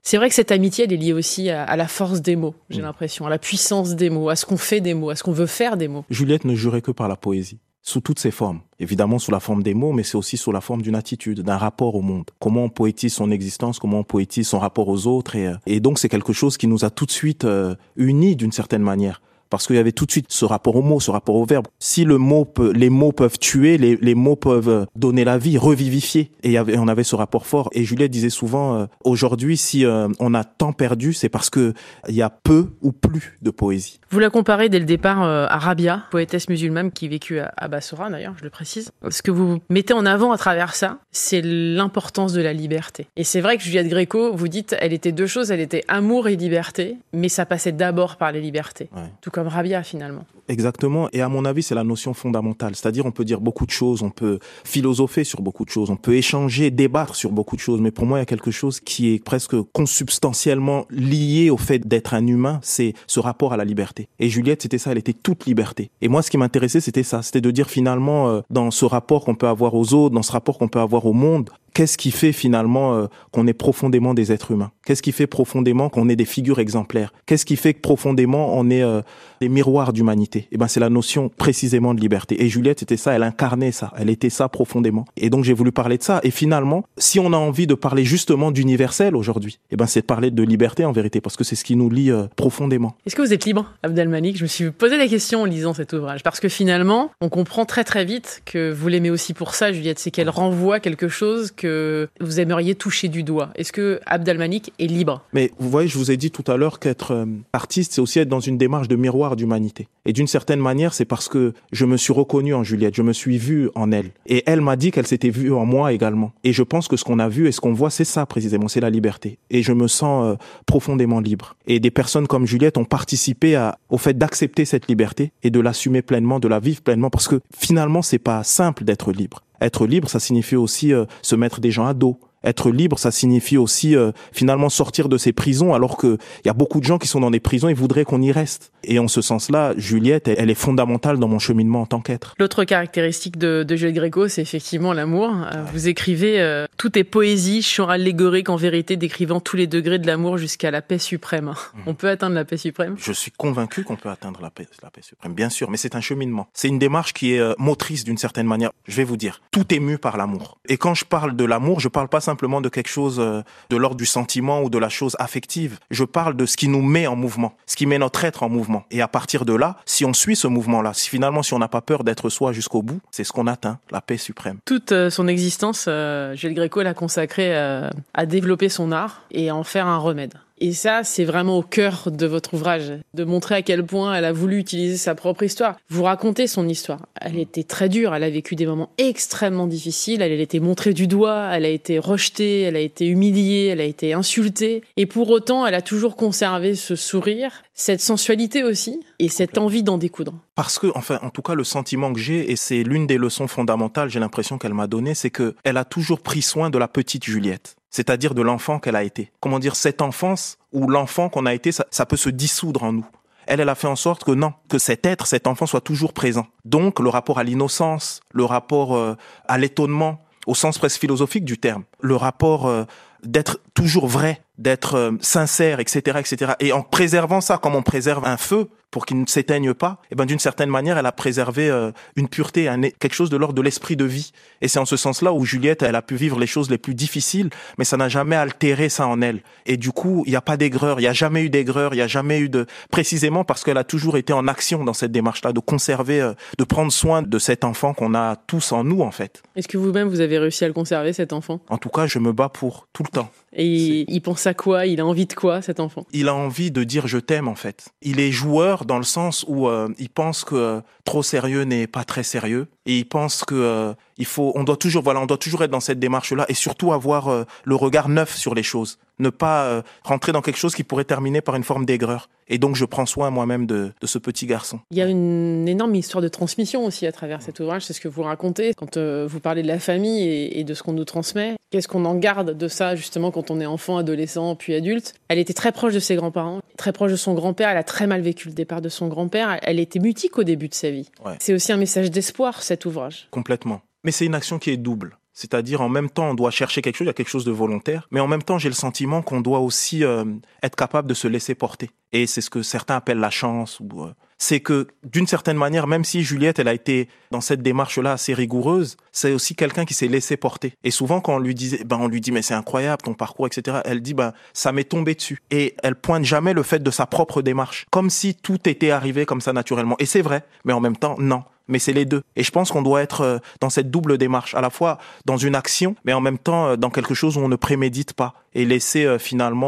C'est 0.03 0.17
vrai 0.17 0.29
que 0.29 0.35
cette 0.35 0.51
amitié, 0.51 0.85
elle 0.85 0.93
est 0.93 0.97
liée 0.97 1.13
aussi 1.13 1.49
à, 1.51 1.63
à 1.65 1.77
la 1.77 1.87
force 1.87 2.21
des 2.21 2.37
mots, 2.37 2.55
j'ai 2.71 2.81
mmh. 2.81 2.85
l'impression, 2.85 3.27
à 3.27 3.31
la 3.31 3.39
puissance 3.39 3.95
des 3.95 4.11
mots, 4.11 4.29
à 4.29 4.37
ce 4.37 4.45
qu'on 4.45 4.57
fait 4.57 4.81
des 4.81 4.95
mots, 4.95 5.11
à 5.11 5.17
ce 5.17 5.23
qu'on 5.23 5.33
veut 5.33 5.47
faire 5.47 5.77
des 5.77 5.89
mots. 5.89 6.05
Juliette 6.11 6.45
ne 6.45 6.55
jurait 6.55 6.83
que 6.83 6.91
par 6.91 7.09
la 7.09 7.17
poésie 7.17 7.59
sous 7.83 8.01
toutes 8.01 8.21
ses 8.21 8.31
formes. 8.31 8.61
Évidemment 8.79 9.19
sous 9.19 9.33
la 9.33 9.41
forme 9.41 9.62
des 9.62 9.75
mots, 9.75 9.93
mais 9.93 10.05
c'est 10.05 10.17
aussi 10.17 10.37
sous 10.37 10.53
la 10.53 10.61
forme 10.61 10.83
d'une 10.83 10.95
attitude, 10.95 11.41
d'un 11.41 11.57
rapport 11.57 11.95
au 11.97 12.01
monde. 12.01 12.31
Comment 12.39 12.65
on 12.65 12.69
poétise 12.69 13.12
son 13.12 13.31
existence, 13.31 13.79
comment 13.79 14.01
on 14.01 14.05
poétise 14.05 14.49
son 14.49 14.61
rapport 14.61 14.89
aux 14.89 15.07
autres. 15.07 15.37
Et, 15.37 15.53
et 15.67 15.81
donc 15.81 15.99
c'est 15.99 16.09
quelque 16.09 16.33
chose 16.33 16.57
qui 16.57 16.69
nous 16.69 16.85
a 16.85 16.91
tout 16.91 17.07
de 17.07 17.11
suite 17.11 17.45
euh, 17.45 17.75
unis 17.97 18.37
d'une 18.37 18.53
certaine 18.53 18.83
manière 18.83 19.21
parce 19.53 19.67
qu'il 19.67 19.77
y 19.77 19.79
avait 19.79 19.93
tout 19.93 20.07
de 20.07 20.11
suite 20.11 20.27
ce 20.31 20.47
rapport 20.47 20.77
au 20.77 20.83
mot, 20.83 20.99
ce 20.99 21.11
rapport 21.11 21.35
au 21.35 21.45
verbe. 21.45 21.67
Si 21.79 22.07
le 22.07 22.17
mot 22.17 22.47
peut, 22.47 22.73
les 22.73 22.89
mots 22.89 23.13
peuvent 23.13 23.39
tuer, 23.39 23.77
les, 23.77 23.97
les, 24.01 24.15
mots 24.15 24.35
peuvent 24.35 24.87
donner 24.97 25.25
la 25.25 25.37
vie, 25.37 25.59
revivifier. 25.59 26.33
Et 26.43 26.53
y 26.53 26.57
avait, 26.57 26.79
on 26.79 26.89
avait 26.89 27.05
ce 27.05 27.15
rapport 27.17 27.47
fort. 27.47 27.69
Et 27.73 27.85
Juliette 27.85 28.11
disait 28.11 28.31
souvent, 28.31 28.79
euh, 28.79 28.87
aujourd'hui, 29.05 29.59
si 29.59 29.85
euh, 29.85 30.09
on 30.21 30.33
a 30.33 30.45
tant 30.45 30.73
perdu, 30.73 31.12
c'est 31.12 31.29
parce 31.29 31.51
que 31.51 31.75
il 32.09 32.15
y 32.15 32.23
a 32.23 32.31
peu 32.31 32.71
ou 32.81 32.93
plus 32.93 33.39
de 33.43 33.51
poésie. 33.51 34.01
Vous 34.09 34.21
la 34.21 34.31
comparez 34.31 34.71
dès 34.71 34.79
le 34.79 34.87
départ 34.87 35.23
euh, 35.23 35.45
à 35.51 35.59
Rabia, 35.59 36.05
poétesse 36.11 36.49
musulmane 36.49 36.91
qui 36.91 37.07
vécut 37.09 37.41
à, 37.41 37.53
à 37.59 37.69
Bassora 37.69 38.09
d'ailleurs, 38.09 38.35
je 38.39 38.45
le 38.45 38.51
précise. 38.51 38.91
Ce 39.11 39.21
que 39.21 39.31
vous 39.31 39.59
mettez 39.69 39.93
en 39.93 40.07
avant 40.07 40.33
à 40.33 40.39
travers 40.39 40.75
ça, 40.75 41.01
c'est 41.11 41.43
l'importance 41.43 42.33
de 42.33 42.41
la 42.41 42.55
liberté. 42.55 43.07
Et 43.17 43.25
c'est 43.25 43.43
vrai 43.43 43.59
que 43.59 43.62
Juliette 43.62 43.89
Gréco, 43.89 44.35
vous 44.35 44.49
dites, 44.49 44.75
elle 44.81 44.95
était 44.95 45.12
deux 45.12 45.27
choses, 45.27 45.51
elle 45.51 45.61
était 45.61 45.85
amour 45.89 46.29
et 46.29 46.37
liberté, 46.37 46.97
mais 47.12 47.29
ça 47.29 47.45
passait 47.45 47.73
d'abord 47.73 48.17
par 48.17 48.33
les 48.33 48.41
libertés. 48.41 48.89
Ouais. 48.97 49.03
Tout 49.21 49.31
comme 49.31 49.42
Rabia 49.49 49.83
finalement. 49.83 50.25
Exactement. 50.49 51.09
Et 51.13 51.21
à 51.21 51.29
mon 51.29 51.45
avis, 51.45 51.63
c'est 51.63 51.75
la 51.75 51.85
notion 51.85 52.15
fondamentale. 52.15 52.75
C'est-à-dire, 52.75 53.07
on 53.07 53.11
peut 53.11 53.25
dire 53.25 53.41
beaucoup 53.41 53.65
de 53.65 53.71
choses, 53.71 54.03
on 54.03 54.11
peut 54.11 54.39
philosopher 54.65 55.25
sur 55.25 55.41
beaucoup 55.41 55.65
de 55.65 55.71
choses, 55.71 55.91
on 55.91 55.97
peut 55.97 56.15
échanger, 56.15 56.71
débattre 56.71 57.15
sur 57.15 57.31
beaucoup 57.31 57.57
de 57.57 57.61
choses. 57.61 57.81
Mais 57.81 57.91
pour 57.91 58.07
moi, 58.07 58.19
il 58.19 58.21
y 58.21 58.23
a 58.23 58.27
quelque 58.27 58.51
chose 58.51 58.81
qui 58.81 59.15
est 59.15 59.25
presque 59.25 59.57
consubstantiellement 59.73 60.87
lié 60.91 61.51
au 61.51 61.57
fait 61.57 61.87
d'être 61.87 62.15
un 62.15 62.27
humain. 62.27 62.59
C'est 62.63 62.95
ce 63.07 63.21
rapport 63.21 63.53
à 63.53 63.57
la 63.57 63.65
liberté. 63.65 64.09
Et 64.19 64.29
Juliette, 64.29 64.62
c'était 64.62 64.79
ça. 64.79 64.93
Elle 64.93 64.99
était 64.99 65.12
toute 65.12 65.47
liberté. 65.47 65.91
Et 66.00 66.09
moi, 66.09 66.23
ce 66.23 66.31
qui 66.31 66.38
m'intéressait, 66.38 66.81
c'était 66.81 67.03
ça. 67.03 67.23
C'était 67.23 67.41
de 67.41 67.50
dire 67.50 67.71
finalement, 67.71 68.29
euh, 68.29 68.41
dans 68.50 68.71
ce 68.71 68.85
rapport 68.85 69.25
qu'on 69.25 69.35
peut 69.35 69.49
avoir 69.49 69.75
aux 69.75 69.95
autres, 69.95 70.15
dans 70.15 70.23
ce 70.23 70.33
rapport 70.33 70.59
qu'on 70.59 70.69
peut 70.69 70.81
avoir 70.81 71.06
au 71.06 71.12
monde, 71.12 71.50
qu'est-ce 71.75 71.97
qui 71.99 72.11
fait 72.11 72.33
finalement 72.33 72.95
euh, 72.95 73.06
qu'on 73.31 73.47
est 73.47 73.53
profondément 73.53 74.15
des 74.15 74.33
êtres 74.33 74.50
humains? 74.50 74.71
Qu'est-ce 74.85 75.03
qui 75.03 75.12
fait 75.12 75.27
profondément 75.27 75.88
qu'on 75.88 76.09
est 76.09 76.17
des 76.17 76.25
figures 76.25 76.59
exemplaires? 76.59 77.12
Qu'est-ce 77.27 77.47
qui 77.47 77.56
fait 77.56 77.75
que 77.75 77.81
profondément 77.81 78.56
on 78.56 78.71
est 78.71 78.83
euh, 78.83 79.03
des 79.43 79.49
miroirs 79.49 79.93
d'humanité 79.93 80.47
Eh 80.53 80.56
ben 80.56 80.69
c'est 80.69 80.79
la 80.79 80.89
notion 80.89 81.29
précisément 81.29 81.94
de 81.94 82.00
liberté. 82.00 82.41
Et 82.44 82.49
Juliette 82.49 82.79
c'était 82.79 82.97
ça, 82.97 83.12
elle 83.12 83.25
incarnait 83.25 83.73
ça, 83.73 83.93
elle 83.99 84.09
était 84.09 84.31
ça 84.31 84.49
profondément. 84.49 85.05
Et 85.17 85.31
donc 85.31 85.43
j'ai 85.43 85.53
voulu 85.53 85.73
parler 85.73 85.99
de 85.99 86.03
ça. 86.05 86.21
Et 86.23 86.31
finalement, 86.31 86.85
si 86.97 87.19
on 87.19 87.33
a 87.33 87.37
envie 87.37 87.67
de 87.67 87.75
parler 87.75 88.05
justement 88.05 88.53
d'universel 88.53 89.17
aujourd'hui, 89.17 89.59
eh 89.73 89.77
ben 89.77 89.87
c'est 89.87 90.03
de 90.03 90.06
parler 90.06 90.31
de 90.31 90.43
liberté 90.44 90.85
en 90.85 90.93
vérité, 90.93 91.21
parce 91.21 91.37
que 91.37 91.43
c'est 91.43 91.56
ce 91.56 91.65
qui 91.65 91.75
nous 91.75 91.91
lie 91.91 92.12
euh, 92.12 92.29
profondément. 92.37 92.94
Est-ce 93.05 93.17
que 93.17 93.23
vous 93.23 93.33
êtes 93.33 93.44
libre, 93.44 93.67
Abdelmalik? 93.83 94.37
Je 94.37 94.44
me 94.44 94.49
suis 94.49 94.71
posé 94.71 94.97
la 94.97 95.09
question 95.09 95.43
en 95.43 95.45
lisant 95.45 95.75
cet 95.75 95.93
ouvrage, 95.93 96.23
parce 96.23 96.38
que 96.38 96.49
finalement, 96.49 97.11
on 97.21 97.29
comprend 97.29 97.65
très 97.65 97.83
très 97.83 98.05
vite 98.05 98.43
que 98.45 98.71
vous 98.71 98.87
l'aimez 98.87 99.11
aussi 99.11 99.35
pour 99.35 99.56
ça, 99.56 99.73
Juliette, 99.73 99.99
c'est 99.99 100.12
qu'elle 100.12 100.31
renvoie 100.31 100.79
quelque 100.79 101.09
chose 101.09 101.50
que 101.50 102.09
vous 102.21 102.38
aimeriez 102.38 102.77
toucher 102.77 103.09
du 103.09 103.25
doigt 103.25 103.50
Est-ce 103.56 103.73
que 103.73 103.99
Abdelmanik 104.06 104.73
est 104.79 104.87
libre? 104.87 105.23
Mais 105.33 105.50
vous 105.59 105.69
voyez, 105.69 105.88
je 105.88 105.99
vous 105.99 106.12
ai 106.12 106.17
dit 106.17 106.31
tout 106.31 106.45
à 106.47 106.56
l'heure 106.56 106.79
qu'être 106.79 107.11
euh, 107.12 107.27
artiste, 107.53 107.95
c'est 107.95 108.00
aussi 108.00 108.21
être 108.21 108.29
dans 108.29 108.41
une 108.41 108.56
démarche 108.56 108.87
de 108.87 108.95
miroir 108.95 109.31
d'humanité. 109.37 109.88
Et 110.05 110.12
d'une 110.12 110.26
certaine 110.26 110.61
manière, 110.61 110.94
c'est 110.94 111.05
parce 111.05 111.29
que 111.29 111.52
je 111.73 111.84
me 111.84 111.96
suis 111.96 112.12
reconnu 112.12 112.55
en 112.55 112.64
Juliette, 112.64 112.94
je 112.94 113.02
me 113.02 113.12
suis 113.12 113.38
vu 113.38 113.70
en 113.75 113.93
elle. 113.93 114.11
Et 114.26 114.43
elle 114.46 114.61
m'a 114.61 114.76
dit 114.76 114.90
qu'elle 114.90 115.06
s'était 115.06 115.31
vue 115.31 115.52
en 115.52 115.64
moi 115.64 115.93
également. 115.93 116.32
Et 116.44 116.52
je 116.52 116.62
pense 116.62 116.88
que 116.88 116.96
ce 116.96 117.05
qu'on 117.05 117.19
a 117.19 117.29
vu 117.29 117.46
et 117.46 117.52
ce 117.52 117.61
qu'on 117.61 117.73
voit, 117.73 117.90
c'est 117.90 118.05
ça 118.05 118.26
précisément, 118.26 118.69
c'est 118.69 118.81
la 118.81 118.90
liberté. 118.90 119.38
Et 119.50 119.62
je 119.62 119.73
me 119.73 119.88
sens 119.88 120.25
euh, 120.25 120.37
profondément 120.67 121.20
libre. 121.20 121.56
Et 121.67 121.81
des 121.81 121.90
personnes 121.90 122.26
comme 122.26 122.46
Juliette 122.46 122.79
ont 122.79 122.84
participé 122.84 123.70
au 123.88 123.99
fait 123.99 124.17
d'accepter 124.17 124.64
cette 124.64 124.88
liberté 124.88 125.32
et 125.43 125.50
de 125.50 125.61
l'assumer 125.61 126.02
pleinement, 126.02 126.40
de 126.40 126.49
la 126.49 126.61
vivre 126.61 126.82
pleinement, 126.82 127.11
parce 127.11 127.28
que 127.28 127.40
finalement, 127.56 128.02
c'est 128.02 128.19
pas 128.19 128.43
simple 128.44 128.85
d'être 128.85 129.12
libre. 129.12 129.43
Être 129.61 129.87
libre, 129.87 130.08
ça 130.08 130.19
signifie 130.19 130.56
aussi 130.56 130.93
euh, 130.93 131.05
se 131.23 131.37
mettre 131.37 131.61
des 131.61 131.70
gens 131.70 131.87
à 131.87 131.94
dos, 131.94 132.19
être 132.44 132.71
libre, 132.71 132.99
ça 132.99 133.11
signifie 133.11 133.56
aussi 133.56 133.97
euh, 133.97 134.12
finalement 134.33 134.69
sortir 134.69 135.09
de 135.09 135.17
ces 135.17 135.33
prisons, 135.33 135.75
alors 135.75 135.97
qu'il 135.97 136.19
y 136.44 136.49
a 136.49 136.53
beaucoup 136.53 136.81
de 136.81 136.85
gens 136.85 136.99
qui 136.99 137.09
sont 137.09 137.21
dans 137.21 137.31
des 137.31 137.41
prisons 137.41 137.69
et 137.69 137.75
voudraient 137.75 138.05
qu'on 138.05 138.23
y 138.23 138.33
reste. 138.33 138.73
Et 138.85 138.99
en 138.99 139.09
ce 139.09 139.21
sens-là, 139.21 139.75
Juliette, 139.77 140.29
elle, 140.29 140.50
est 140.50 140.55
fondamentale 140.55 141.19
dans 141.19 141.29
mon 141.29 141.39
cheminement 141.39 141.83
en 141.83 141.87
tant 141.87 142.00
qu'être. 142.00 142.35
L'autre 142.39 142.65
caractéristique 142.65 143.39
de, 143.39 143.62
de 143.62 143.77
Juliette 143.77 143.94
Gréco, 143.94 144.29
c'est 144.29 144.43
effectivement 144.43 144.93
l'amour. 144.93 145.31
Euh, 145.31 145.62
vous 145.73 145.89
écrivez 145.89 146.41
euh, 146.41 146.67
Tout 146.79 146.99
est 146.99 147.05
poésie, 147.05 147.62
chant 147.62 147.89
allégorique 147.89 148.49
en 148.49 148.56
vérité, 148.56 148.97
décrivant 148.97 149.41
tous 149.41 149.56
les 149.56 149.69
degrés 149.69 149.99
de 149.99 150.06
l'amour 150.06 150.37
jusqu'à 150.37 150.71
la 150.71 150.83
paix 150.83 150.99
suprême. 150.99 151.53
Mmh. 151.53 151.79
On 151.87 151.95
peut 151.95 152.09
atteindre 152.09 152.35
la 152.35 152.45
paix 152.45 152.56
suprême? 152.56 152.97
Je 152.99 153.12
suis 153.12 153.31
convaincu 153.31 153.85
qu'on 153.85 153.97
peut 153.97 154.09
atteindre 154.09 154.41
la 154.43 154.50
paix, 154.50 154.67
la 154.83 154.91
paix 154.91 155.03
suprême, 155.03 155.33
bien 155.35 155.49
sûr, 155.49 155.71
mais 155.71 155.77
c'est 155.77 155.95
un 155.95 156.00
cheminement. 156.00 156.49
C'est 156.53 156.69
une 156.69 156.79
démarche 156.79 157.12
qui 157.12 157.35
est 157.35 157.59
motrice 157.59 158.05
d'une 158.05 158.19
certaine 158.19 158.47
manière. 158.47 158.71
Je 158.87 158.97
vais 158.97 159.05
vous 159.05 159.17
dire, 159.17 159.41
tout 159.53 159.73
est 159.73 159.79
mu 159.81 159.99
par 159.99 160.17
l'amour. 160.17 160.59
Et 160.69 160.77
quand 160.77 160.95
je 160.95 161.05
parle 161.05 161.37
de 161.37 161.45
l'amour, 161.45 161.81
je 161.81 161.88
parle 161.88 162.09
pas 162.09 162.21
simplement 162.21 162.31
de 162.34 162.69
quelque 162.69 162.88
chose 162.88 163.19
euh, 163.19 163.43
de 163.70 163.76
l'ordre 163.76 163.96
du 163.96 164.06
sentiment 164.06 164.62
ou 164.62 164.70
de 164.70 164.79
la 164.79 164.88
chose 164.88 165.17
affective. 165.19 165.79
Je 165.90 166.05
parle 166.05 166.37
de 166.37 166.46
ce 166.46 166.56
qui 166.56 166.69
nous 166.69 166.82
met 166.82 167.06
en 167.06 167.17
mouvement, 167.17 167.55
ce 167.67 167.76
qui 167.76 167.87
met 167.87 167.99
notre 167.99 168.25
être 168.25 168.43
en 168.43 168.49
mouvement. 168.49 168.84
Et 168.90 169.00
à 169.00 169.08
partir 169.08 169.44
de 169.44 169.55
là, 169.55 169.76
si 169.87 170.05
on 170.05 170.12
suit 170.12 170.37
ce 170.37 170.46
mouvement-là, 170.46 170.93
si 170.94 171.08
finalement 171.08 171.43
si 171.43 171.55
on 171.55 171.58
n'a 171.58 171.69
pas 171.69 171.81
peur 171.81 172.05
d'être 172.05 172.29
soi 172.31 172.52
jusqu'au 172.52 172.82
bout, 172.82 173.00
c'est 173.11 173.25
ce 173.25 173.32
qu'on 173.32 173.46
atteint, 173.46 173.79
la 173.90 174.00
paix 174.00 174.17
suprême. 174.17 174.58
Toute 174.64 174.93
euh, 174.93 175.11
son 175.11 175.29
existence, 175.29 175.87
euh, 175.88 176.34
Gilles 176.34 176.55
Gréco 176.55 176.82
l'a 176.82 176.94
consacrée 176.94 177.52
à 177.55 178.26
développer 178.26 178.69
son 178.69 178.93
art 178.93 179.23
et 179.31 179.50
à 179.50 179.56
en 179.56 179.64
faire 179.64 179.87
un 179.87 179.99
remède. 179.99 180.35
Et 180.64 180.70
ça, 180.75 181.03
c'est 181.03 181.25
vraiment 181.25 181.59
au 181.59 181.62
cœur 181.62 182.05
de 182.06 182.25
votre 182.25 182.55
ouvrage, 182.55 182.93
de 183.14 183.25
montrer 183.25 183.56
à 183.56 183.62
quel 183.62 183.85
point 183.85 184.14
elle 184.14 184.25
a 184.25 184.32
voulu 184.32 184.59
utiliser 184.59 184.97
sa 184.97 185.17
propre 185.17 185.43
histoire. 185.43 185.75
Vous 185.88 186.05
racontez 186.05 186.47
son 186.47 186.69
histoire. 186.69 187.00
Elle 187.20 187.41
était 187.41 187.64
très 187.64 187.88
dure, 187.88 188.14
elle 188.14 188.23
a 188.23 188.31
vécu 188.31 188.55
des 188.55 188.64
moments 188.64 188.91
extrêmement 188.97 189.67
difficiles, 189.67 190.23
elle 190.23 190.31
a 190.31 190.41
été 190.41 190.61
montrée 190.61 190.93
du 190.93 191.09
doigt, 191.09 191.49
elle 191.53 191.64
a 191.64 191.69
été 191.69 191.99
rejetée, 191.99 192.61
elle 192.61 192.76
a 192.76 192.81
été 192.81 193.09
humiliée, 193.09 193.70
elle 193.73 193.81
a 193.81 193.85
été 193.85 194.12
insultée. 194.12 194.85
Et 194.97 195.06
pour 195.06 195.31
autant, 195.31 195.67
elle 195.67 195.75
a 195.75 195.82
toujours 195.82 196.14
conservé 196.14 196.76
ce 196.76 196.94
sourire, 196.94 197.64
cette 197.75 198.00
sensualité 198.00 198.62
aussi, 198.62 199.00
et 199.19 199.29
cette 199.29 199.59
envie 199.59 199.82
d'en 199.82 199.99
découdre. 199.99 200.35
Parce 200.55 200.79
que, 200.79 200.87
enfin, 200.94 201.19
en 201.23 201.31
tout 201.31 201.43
cas, 201.43 201.55
le 201.55 201.64
sentiment 201.64 202.12
que 202.12 202.20
j'ai, 202.20 202.53
et 202.53 202.55
c'est 202.55 202.85
l'une 202.85 203.09
des 203.09 203.19
leçons 203.19 203.49
fondamentales, 203.49 204.11
j'ai 204.11 204.20
l'impression 204.20 204.59
qu'elle 204.59 204.75
m'a 204.75 204.87
donné, 204.87 205.14
c'est 205.14 205.31
que 205.31 205.56
elle 205.64 205.76
a 205.76 205.85
toujours 205.85 206.20
pris 206.20 206.41
soin 206.41 206.70
de 206.70 206.79
la 206.79 206.87
petite 206.87 207.25
Juliette 207.25 207.75
c'est-à-dire 207.93 208.35
de 208.35 208.43
l'enfant 208.43 208.81
qu'elle 208.81 208.97
a 208.97 209.05
été. 209.05 209.31
Comment 209.39 209.61
dire, 209.61 209.77
cette 209.77 210.03
enfance 210.03 210.59
ou 210.73 210.89
l'enfant 210.89 211.29
qu'on 211.29 211.47
a 211.47 211.55
été, 211.55 211.71
ça, 211.71 212.06
peut 212.06 212.17
se 212.17 212.31
dissoudre 212.31 212.83
en 212.83 212.93
nous. 212.93 213.06
Elle, 213.47 213.61
elle 213.61 213.69
a 213.69 213.75
fait 213.75 213.87
en 213.87 213.97
sorte 213.97 214.25
que 214.25 214.33
non, 214.33 214.55
que 214.69 214.79
cet 214.79 215.05
être, 215.05 215.27
cet 215.27 215.47
enfant 215.47 215.67
soit 215.67 215.81
toujours 215.81 216.12
présent. 216.12 216.47
Donc, 216.65 216.99
le 216.99 217.11
rapport 217.11 217.39
à 217.39 217.44
l'innocence, 217.44 218.21
le 218.33 218.44
rapport 218.44 218.97
euh, 218.97 219.15
à 219.47 219.59
l'étonnement, 219.59 220.25
au 220.47 220.55
sens 220.55 220.79
presque 220.79 221.00
philosophique 221.00 221.44
du 221.44 221.59
terme, 221.59 221.85
le 222.00 222.17
rapport 222.17 222.67
euh, 222.67 222.85
d'être 223.25 223.61
toujours 223.75 224.06
vrai, 224.06 224.43
d'être 224.62 224.94
euh, 224.94 225.12
sincère, 225.20 225.81
etc., 225.81 226.19
etc. 226.20 226.53
Et 226.61 226.73
en 226.73 226.82
préservant 226.82 227.41
ça, 227.41 227.59
comme 227.59 227.75
on 227.75 227.82
préserve 227.82 228.25
un 228.25 228.37
feu 228.37 228.69
pour 228.93 229.06
qu'il 229.06 229.19
ne 229.19 229.26
s'éteigne 229.26 229.73
pas, 229.73 229.99
et 230.05 230.09
eh 230.12 230.14
ben 230.14 230.26
d'une 230.26 230.38
certaine 230.38 230.69
manière, 230.69 230.99
elle 230.99 231.06
a 231.06 231.12
préservé 231.12 231.70
euh, 231.70 231.93
une 232.14 232.29
pureté, 232.29 232.69
un, 232.69 232.81
quelque 232.82 233.14
chose 233.14 233.31
de 233.31 233.38
l'ordre 233.38 233.55
de 233.55 233.62
l'esprit 233.62 233.97
de 233.97 234.05
vie. 234.05 234.32
Et 234.61 234.69
c'est 234.69 234.79
en 234.79 234.85
ce 234.85 234.99
sens-là 234.99 235.32
où 235.32 235.47
Juliette, 235.47 235.82
elle 235.82 235.94
a 235.94 236.03
pu 236.03 236.14
vivre 236.14 236.38
les 236.38 236.47
choses 236.47 236.69
les 236.69 236.76
plus 236.76 236.94
difficiles, 236.94 237.49
mais 237.79 237.85
ça 237.85 237.97
n'a 237.97 238.11
jamais 238.11 238.37
altéré 238.37 238.91
ça 238.91 239.06
en 239.06 239.23
elle. 239.23 239.43
Et 239.64 239.79
du 239.79 239.93
coup, 239.93 240.25
il 240.26 240.31
n'y 240.31 240.37
a 240.37 240.43
pas 240.43 240.59
d'aigreur, 240.59 241.00
il 241.00 241.05
n'y 241.05 241.09
a 241.09 241.14
jamais 241.14 241.43
eu 241.43 241.49
d'aigreur, 241.49 241.94
il 241.94 241.97
n'y 241.97 242.03
a 242.03 242.06
jamais 242.06 242.38
eu 242.38 242.50
de, 242.50 242.67
précisément 242.91 243.44
parce 243.44 243.64
qu'elle 243.64 243.79
a 243.79 243.85
toujours 243.85 244.19
été 244.19 244.35
en 244.35 244.47
action 244.47 244.85
dans 244.85 244.93
cette 244.93 245.11
démarche-là, 245.11 245.55
de 245.55 245.61
conserver, 245.61 246.20
euh, 246.20 246.35
de 246.59 246.64
prendre 246.64 246.93
soin 246.93 247.23
de 247.23 247.38
cet 247.38 247.64
enfant 247.64 247.94
qu'on 247.94 248.14
a 248.14 248.37
tous 248.37 248.73
en 248.73 248.85
nous, 248.85 249.00
en 249.00 249.11
fait. 249.11 249.43
Est-ce 249.56 249.69
que 249.69 249.79
vous-même, 249.79 250.09
vous 250.09 250.20
avez 250.20 250.38
réussi 250.38 250.64
à 250.64 250.69
le 250.69 250.75
conserver, 250.75 251.14
cet 251.14 251.32
enfant? 251.32 251.61
En 251.70 251.79
tout 251.79 251.88
cas, 251.88 252.06
je 252.06 252.19
me 252.19 252.32
bats 252.32 252.50
pour 252.50 252.88
tout 252.93 253.05
le 253.05 253.09
temps. 253.09 253.31
Et 253.55 254.11
il 254.11 254.20
pense 254.20 254.47
à 254.47 254.51
quoi 254.54 254.87
Il 254.87 255.00
a 255.00 255.06
envie 255.06 255.26
de 255.26 255.32
quoi, 255.32 255.62
cet 255.62 255.81
enfant? 255.81 256.06
Il 256.12 256.28
a 256.28 256.34
envie 256.34 256.70
de 256.70 256.84
dire 256.84 257.06
je 257.06 257.19
t'aime, 257.19 257.49
en 257.49 257.54
fait. 257.54 257.88
Il 258.02 258.20
est 258.20 258.32
joueur 258.32 258.84
dans 258.84 258.99
le 258.99 259.04
sens 259.04 259.44
où 259.49 259.69
euh, 259.69 259.88
il 259.99 260.10
pense 260.10 260.44
que 260.44 260.82
trop 261.04 261.22
sérieux 261.22 261.62
n'est 261.62 261.87
pas 261.87 262.04
très 262.04 262.22
sérieux. 262.22 262.69
Et 262.87 262.99
il 262.99 263.05
pense 263.05 263.44
que 263.44 263.55
euh, 263.55 263.94
il 264.19 264.26
faut, 264.26 264.52
on 264.55 264.64
doit 264.64 264.76
toujours, 264.76 265.02
voilà, 265.02 265.20
on 265.20 265.26
doit 265.26 265.38
toujours 265.38 265.62
être 265.62 265.70
dans 265.70 265.81
cette 265.81 265.99
démarche-là 265.99 266.46
et 266.49 266.55
surtout 266.55 266.93
avoir 266.93 267.46
le 267.64 267.75
regard 267.75 268.08
neuf 268.08 268.37
sur 268.37 268.55
les 268.55 268.62
choses. 268.62 268.99
Ne 269.19 269.31
pas 269.31 269.82
rentrer 270.02 270.32
dans 270.32 270.43
quelque 270.43 270.58
chose 270.58 270.75
qui 270.75 270.82
pourrait 270.84 271.05
terminer 271.05 271.40
par 271.40 271.55
une 271.55 271.62
forme 271.64 271.87
d'aigreur. 271.87 272.29
Et 272.49 272.58
donc, 272.58 272.76
je 272.76 272.84
prends 272.84 273.06
soin 273.06 273.31
moi-même 273.31 273.67
de, 273.67 273.93
de, 274.00 274.06
ce 274.06 274.19
petit 274.19 274.46
garçon. 274.46 274.81
Il 274.90 274.99
y 274.99 275.02
a 275.02 275.06
une 275.06 275.69
énorme 275.69 275.94
histoire 275.94 276.20
de 276.20 276.29
transmission 276.29 276.84
aussi 276.84 277.06
à 277.06 277.12
travers 277.12 277.40
cet 277.40 277.61
ouvrage. 277.61 277.84
C'est 277.84 277.93
ce 277.93 278.00
que 278.00 278.08
vous 278.08 278.23
racontez 278.23 278.75
quand 278.75 278.99
vous 278.99 279.40
parlez 279.40 279.62
de 279.62 279.69
la 279.69 279.78
famille 279.78 280.28
et, 280.28 280.61
et 280.61 280.64
de 280.64 280.75
ce 280.75 280.82
qu'on 280.82 280.93
nous 280.93 281.05
transmet. 281.05 281.55
Qu'est-ce 281.70 281.88
qu'on 281.88 282.05
en 282.05 282.17
garde 282.17 282.56
de 282.56 282.69
ça, 282.69 282.96
justement, 282.96 283.31
quand 283.31 283.50
on 283.50 283.58
est 283.58 283.67
enfant, 283.67 283.96
adolescent, 283.96 284.55
puis 284.56 284.75
adulte? 284.75 285.14
Elle 285.28 285.38
était 285.38 285.55
très 285.55 285.73
proche 285.73 285.94
de 285.94 286.00
ses 286.00 286.17
grands-parents, 286.17 286.61
très 286.76 286.93
proche 286.93 287.12
de 287.12 287.17
son 287.17 287.32
grand-père. 287.32 287.70
Elle 287.70 287.78
a 287.78 287.85
très 287.85 288.06
mal 288.06 288.20
vécu 288.20 288.49
le 288.49 288.55
départ 288.55 288.82
de 288.82 288.90
son 288.90 289.08
grand-père. 289.08 289.58
Elle 289.62 289.81
était 289.81 289.99
mutique 289.99 290.37
au 290.37 290.44
début 290.44 290.69
de 290.69 290.75
sa 290.75 290.90
vie. 290.90 291.08
C'est 291.38 291.55
aussi 291.55 291.73
un 291.73 291.78
message 291.78 292.11
d'espoir, 292.11 292.62
ouvrage. 292.85 293.29
Complètement. 293.31 293.83
Mais 294.05 294.13
c'est 294.13 294.27
une 294.27 294.35
action 294.35 294.59
qui 294.59 294.71
est 294.71 294.77
double. 294.77 295.17
C'est-à-dire 295.35 295.81
en 295.81 295.89
même 295.89 296.11
temps 296.11 296.31
on 296.31 296.35
doit 296.35 296.51
chercher 296.51 296.83
quelque 296.83 296.97
chose, 296.97 297.07
il 297.07 297.09
y 297.09 297.11
a 297.11 297.15
quelque 297.15 297.31
chose 297.31 297.45
de 297.45 297.53
volontaire, 297.53 298.07
mais 298.11 298.21
en 298.21 298.29
même 298.29 298.43
temps 298.43 298.59
j'ai 298.59 298.69
le 298.69 298.75
sentiment 298.75 299.23
qu'on 299.23 299.41
doit 299.41 299.61
aussi 299.61 300.05
euh, 300.05 300.25
être 300.63 300.77
capable 300.77 301.09
de 301.09 301.15
se 301.15 301.27
laisser 301.27 301.55
porter. 301.55 301.91
Et 302.13 302.27
c'est 302.27 302.43
ce 302.43 302.51
que 302.51 302.63
certains 302.63 302.97
appellent 302.97 303.19
la 303.19 303.31
chance. 303.31 303.81
Euh, 303.81 304.13
c'est 304.37 304.61
que 304.61 304.89
d'une 305.05 305.27
certaine 305.27 305.57
manière, 305.57 305.87
même 305.87 306.05
si 306.05 306.23
Juliette 306.23 306.59
elle 306.59 306.69
a 306.69 306.75
été 306.75 307.09
dans 307.31 307.41
cette 307.41 307.63
démarche-là 307.63 308.13
assez 308.13 308.35
rigoureuse, 308.35 308.99
c'est 309.11 309.33
aussi 309.33 309.55
quelqu'un 309.55 309.87
qui 309.87 309.95
s'est 309.95 310.09
laissé 310.09 310.37
porter. 310.37 310.75
Et 310.85 310.91
souvent 310.91 311.23
quand 311.23 311.37
on 311.37 311.39
lui 311.39 311.55
disait, 311.55 311.83
ben 311.85 311.97
on 311.99 312.09
lui 312.09 312.21
dit 312.21 312.31
mais 312.31 312.43
c'est 312.43 312.55
incroyable 312.55 313.03
ton 313.03 313.15
parcours, 313.15 313.47
etc. 313.47 313.79
Elle 313.87 314.03
dit 314.03 314.13
ben 314.13 314.35
ça 314.53 314.73
m'est 314.73 314.85
tombé 314.85 315.15
dessus. 315.15 315.41
Et 315.51 315.75
elle 315.83 315.95
pointe 315.95 316.25
jamais 316.25 316.53
le 316.53 316.63
fait 316.63 316.83
de 316.83 316.91
sa 316.91 317.07
propre 317.07 317.41
démarche, 317.41 317.87
comme 317.91 318.11
si 318.11 318.35
tout 318.35 318.69
était 318.69 318.91
arrivé 318.91 319.25
comme 319.25 319.41
ça 319.41 319.55
naturellement. 319.55 319.97
Et 319.99 320.07
c'est 320.07 320.23
vrai, 320.23 320.45
mais 320.67 320.75
en 320.75 320.81
même 320.81 320.97
temps 320.97 321.14
non 321.19 321.45
mais 321.69 321.78
c'est 321.78 321.92
les 321.92 322.04
deux. 322.04 322.23
Et 322.37 322.42
je 322.42 322.50
pense 322.50 322.71
qu'on 322.71 322.83
doit 322.83 323.02
être 323.02 323.21
euh, 323.23 323.38
dans 323.61 323.71
cette 323.71 323.90
double 323.90 324.19
démarche, 324.19 324.54
à 324.54 324.61
la 324.61 324.71
fois 324.71 324.99
dans 325.25 325.37
une 325.37 325.54
action, 325.54 325.97
mais 326.04 326.12
en 326.12 326.21
même 326.21 326.38
temps 326.38 326.66
euh, 326.66 326.76
dans 326.76 326.90
quelque 326.90 327.14
chose 327.14 327.37
où 327.37 327.40
on 327.40 327.49
ne 327.49 327.57
prémédite 327.57 328.12
pas 328.12 328.35
et 328.54 328.64
laisser 328.64 329.04
euh, 329.04 329.19
finalement 329.19 329.62